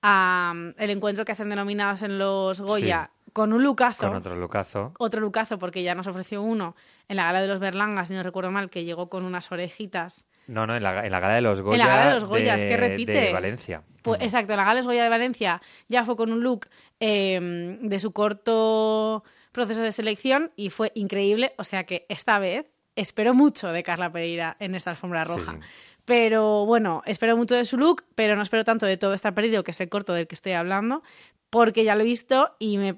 a 0.03 0.55
el 0.79 0.91
encuentro 0.91 1.25
que 1.25 1.33
hacen 1.33 1.51
denominados 1.51 2.03
en 2.03 2.19
los 2.19 2.61
Goya 2.61 3.11
con 3.33 3.53
un 3.53 3.63
lucazo. 3.63 4.07
Con 4.07 4.17
otro 4.17 4.37
lucazo. 4.37 4.93
Otro 4.99 5.21
lucazo, 5.21 5.59
porque 5.59 5.83
ya 5.83 5.95
nos 5.95 6.07
ofreció 6.07 6.43
uno 6.43 6.75
en 7.09 7.17
la 7.17 7.25
gala 7.25 7.41
de 7.41 7.49
los 7.49 7.61
Berlangas, 7.61 8.09
si 8.09 8.15
no 8.15 8.23
recuerdo 8.23 8.51
mal, 8.51 8.71
que 8.71 8.85
llegó 8.85 9.09
con 9.09 9.25
unas 9.25 9.51
orejitas. 9.53 10.25
No, 10.47 10.67
no, 10.67 10.77
en 10.77 10.83
la, 10.83 11.05
en 11.05 11.13
la 11.13 11.21
gala 11.21 11.35
de 11.35 11.41
los 11.43 11.61
Goya. 11.63 11.83
En 11.83 11.89
la 11.89 11.95
gala 11.95 12.09
de 12.09 12.15
los 12.15 12.25
Goyas, 12.25 12.61
que 12.61 12.77
repite. 12.77 13.13
De 13.13 13.33
Valencia. 13.33 13.83
Pues, 14.03 14.21
Exacto, 14.21 14.53
en 14.53 14.57
la 14.57 14.65
gala 14.65 14.75
de 14.75 14.81
los 14.81 14.87
Goya 14.87 15.05
de 15.05 15.09
Valencia 15.09 15.63
ya 15.89 16.05
fue 16.05 16.17
con 16.17 16.33
un 16.33 16.43
look 16.43 16.69
eh, 16.99 17.79
de 17.81 18.01
su 18.01 18.13
corto 18.13 19.23
proceso 19.53 19.83
de 19.83 19.93
selección 19.93 20.53
y 20.57 20.71
fue 20.71 20.93
increíble. 20.95 21.53
O 21.59 21.65
sea 21.65 21.85
que 21.85 22.07
esta 22.09 22.39
vez 22.39 22.67
espero 22.97 23.35
mucho 23.35 23.69
de 23.73 23.83
Carla 23.83 24.13
Pereira 24.13 24.57
en 24.61 24.75
esta 24.75 24.91
alfombra 24.91 25.25
roja. 25.25 25.59
Pero 26.05 26.67
bueno, 26.67 27.03
espero 27.07 27.37
mucho 27.37 27.55
de 27.55 27.65
su 27.65 27.77
look, 27.77 28.05
pero 28.15 28.37
no 28.37 28.43
espero 28.43 28.65
tanto 28.65 28.87
de 28.87 28.97
todo 28.97 29.15
está 29.15 29.33
perdido, 29.33 29.63
que 29.63 29.71
es 29.71 29.81
el 29.81 29.89
corto 29.89 30.13
del 30.13 30.27
que 30.27 30.35
estoy 30.35 30.53
hablando, 30.53 31.03
porque 31.51 31.85
ya 31.85 31.95
lo 31.95 32.03
he 32.03 32.05
visto 32.05 32.57
y 32.59 32.79
me 32.79 32.97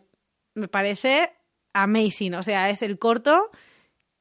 me 0.54 0.68
parece 0.68 1.32
amazing. 1.72 2.34
O 2.34 2.42
sea, 2.42 2.70
es 2.70 2.82
el 2.82 2.98
corto 2.98 3.50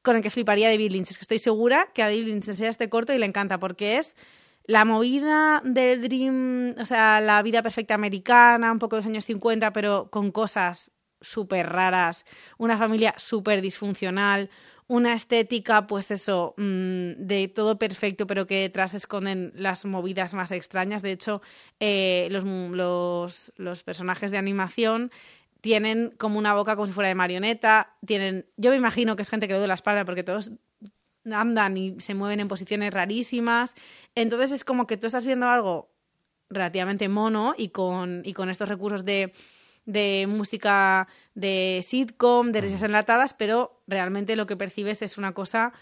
con 0.02 0.16
el 0.16 0.22
que 0.22 0.30
fliparía 0.30 0.68
David 0.68 0.92
Lynch. 0.92 1.10
Es 1.10 1.18
que 1.18 1.22
estoy 1.22 1.38
segura 1.38 1.90
que 1.94 2.02
a 2.02 2.06
David 2.06 2.26
Lynch 2.26 2.48
enseña 2.48 2.70
este 2.70 2.88
corto 2.88 3.12
y 3.12 3.18
le 3.18 3.26
encanta 3.26 3.58
porque 3.58 3.98
es 3.98 4.16
la 4.64 4.84
movida 4.84 5.60
del 5.64 6.02
Dream, 6.02 6.76
o 6.78 6.84
sea, 6.84 7.20
la 7.20 7.42
vida 7.42 7.62
perfecta 7.62 7.94
americana, 7.94 8.70
un 8.70 8.78
poco 8.78 8.96
de 8.96 9.00
los 9.00 9.06
años 9.06 9.24
50, 9.24 9.72
pero 9.72 10.08
con 10.10 10.30
cosas 10.30 10.92
súper 11.20 11.68
raras, 11.68 12.24
una 12.58 12.78
familia 12.78 13.14
súper 13.16 13.60
disfuncional, 13.60 14.50
una 14.88 15.14
estética, 15.14 15.86
pues 15.86 16.10
eso, 16.10 16.54
mm, 16.56 17.12
de 17.16 17.50
todo 17.52 17.78
perfecto, 17.78 18.26
pero 18.26 18.46
que 18.46 18.60
detrás 18.60 18.94
esconden 18.94 19.52
las 19.54 19.84
movidas 19.84 20.34
más 20.34 20.52
extrañas. 20.52 21.02
De 21.02 21.12
hecho, 21.12 21.40
eh, 21.80 22.28
los, 22.30 22.44
los, 22.44 23.52
los 23.56 23.82
personajes 23.82 24.30
de 24.30 24.38
animación 24.38 25.10
tienen 25.62 26.12
como 26.18 26.38
una 26.38 26.54
boca 26.54 26.74
como 26.74 26.86
si 26.86 26.92
fuera 26.92 27.08
de 27.08 27.14
marioneta, 27.14 27.94
tienen, 28.04 28.46
yo 28.56 28.70
me 28.70 28.76
imagino 28.76 29.16
que 29.16 29.22
es 29.22 29.30
gente 29.30 29.46
que 29.46 29.54
le 29.54 29.60
duele 29.60 29.68
la 29.68 29.74
espalda 29.74 30.04
porque 30.04 30.24
todos 30.24 30.50
andan 31.24 31.76
y 31.76 32.00
se 32.00 32.14
mueven 32.14 32.40
en 32.40 32.48
posiciones 32.48 32.92
rarísimas, 32.92 33.76
entonces 34.16 34.50
es 34.50 34.64
como 34.64 34.88
que 34.88 34.96
tú 34.96 35.06
estás 35.06 35.24
viendo 35.24 35.48
algo 35.48 35.88
relativamente 36.50 37.08
mono 37.08 37.54
y 37.56 37.68
con, 37.68 38.22
y 38.24 38.32
con 38.34 38.50
estos 38.50 38.68
recursos 38.68 39.04
de, 39.04 39.32
de 39.86 40.26
música 40.28 41.06
de 41.34 41.80
sitcom, 41.86 42.50
de 42.50 42.60
risas 42.60 42.82
enlatadas, 42.82 43.32
pero 43.32 43.80
realmente 43.86 44.34
lo 44.34 44.46
que 44.46 44.56
percibes 44.56 45.00
es 45.00 45.16
una 45.16 45.32
cosa 45.32 45.72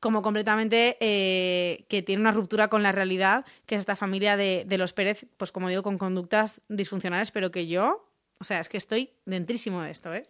como 0.00 0.20
completamente 0.20 0.96
eh, 1.00 1.86
que 1.88 2.02
tiene 2.02 2.20
una 2.20 2.32
ruptura 2.32 2.66
con 2.68 2.82
la 2.82 2.90
realidad, 2.90 3.44
que 3.66 3.76
es 3.76 3.80
esta 3.80 3.94
familia 3.94 4.36
de, 4.36 4.64
de 4.66 4.78
los 4.78 4.92
Pérez, 4.92 5.26
pues 5.36 5.52
como 5.52 5.68
digo, 5.68 5.84
con 5.84 5.96
conductas 5.96 6.60
disfuncionales, 6.68 7.30
pero 7.30 7.52
que 7.52 7.68
yo 7.68 8.07
o 8.40 8.44
sea, 8.44 8.60
es 8.60 8.68
que 8.68 8.76
estoy 8.76 9.10
dentrísimo 9.24 9.82
de 9.82 9.90
esto, 9.90 10.14
¿eh? 10.14 10.28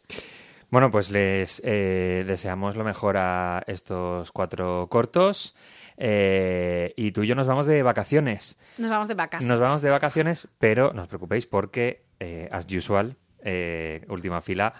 Bueno, 0.70 0.90
pues 0.90 1.10
les 1.10 1.62
eh, 1.64 2.24
deseamos 2.26 2.76
lo 2.76 2.84
mejor 2.84 3.16
a 3.16 3.62
estos 3.66 4.32
cuatro 4.32 4.86
cortos. 4.90 5.54
eh, 6.00 6.92
y 6.96 7.10
tú 7.10 7.22
y 7.22 7.26
yo 7.26 7.34
nos 7.34 7.46
vamos 7.46 7.66
de 7.66 7.82
vacaciones. 7.82 8.56
Nos 8.78 8.90
vamos 8.90 9.08
de 9.08 9.14
vacas. 9.14 9.44
Nos 9.44 9.58
vamos 9.58 9.82
de 9.82 9.90
vacaciones, 9.90 10.46
pero 10.58 10.92
no 10.92 11.02
os 11.02 11.08
preocupéis 11.08 11.46
porque, 11.46 12.04
eh, 12.20 12.48
as 12.52 12.66
usual, 12.70 13.16
eh, 13.42 14.04
última 14.08 14.40
fila, 14.40 14.74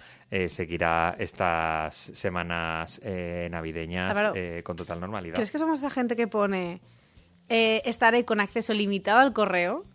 seguirá 0.49 1.17
estas 1.19 1.95
semanas 1.97 3.01
navideñas 3.51 4.14
con 4.62 4.77
total 4.77 5.01
normalidad. 5.01 5.37
¿Crees 5.37 5.51
que 5.51 5.59
somos 5.59 5.79
esa 5.79 5.91
gente 5.91 6.17
que 6.17 6.29
pone 6.29 6.81
estaré 7.49 8.25
con 8.25 8.41
acceso 8.41 8.75
limitado 8.75 9.21
al 9.21 9.33
correo? 9.33 9.87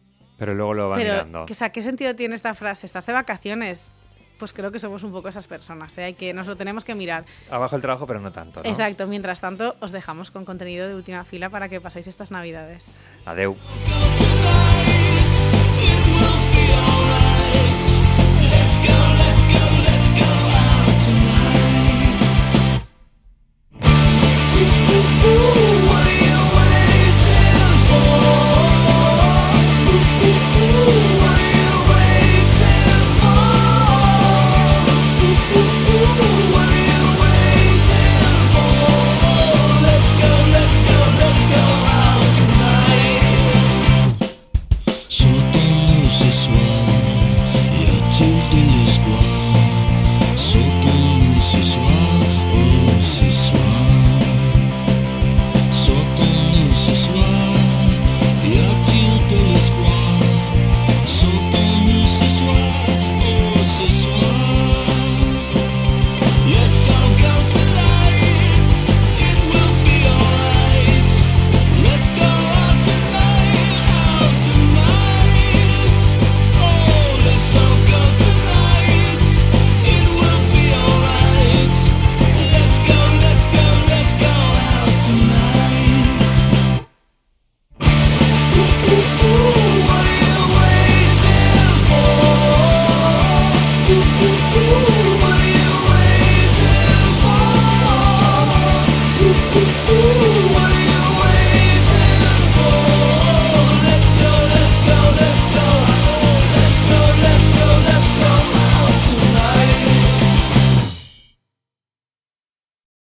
Pero 0.43 0.55
luego 0.55 0.73
lo 0.73 0.89
van 0.89 0.99
Pero, 0.99 1.13
mirando. 1.13 1.45
O 1.49 1.53
sea, 1.53 1.69
¿qué 1.69 1.81
sentido 1.81 2.13
tiene 2.17 2.35
esta 2.35 2.53
frase? 2.53 2.85
¿Estás 2.85 3.05
de 3.05 3.13
vacaciones? 3.13 3.91
pues 4.37 4.51
creo 4.51 4.73
que 4.73 4.79
somos 4.79 5.03
un 5.03 5.13
poco 5.13 5.29
esas 5.29 5.47
personas, 5.47 5.97
¿eh? 5.97 6.15
que 6.19 6.33
nos 6.33 6.47
lo 6.47 6.57
tenemos 6.57 6.83
que 6.83 6.93
mirar. 6.95 7.23
Abajo 7.49 7.77
el 7.77 7.81
trabajo, 7.81 8.05
pero 8.05 8.19
no 8.19 8.33
tanto. 8.33 8.61
¿no? 8.61 8.69
Exacto, 8.69 9.07
mientras 9.07 9.39
tanto 9.39 9.77
os 9.79 9.93
dejamos 9.93 10.31
con 10.31 10.43
contenido 10.43 10.89
de 10.89 10.95
última 10.95 11.23
fila 11.23 11.49
para 11.49 11.69
que 11.69 11.79
paséis 11.79 12.07
estas 12.07 12.29
navidades. 12.29 12.97
Adeu. 13.25 13.55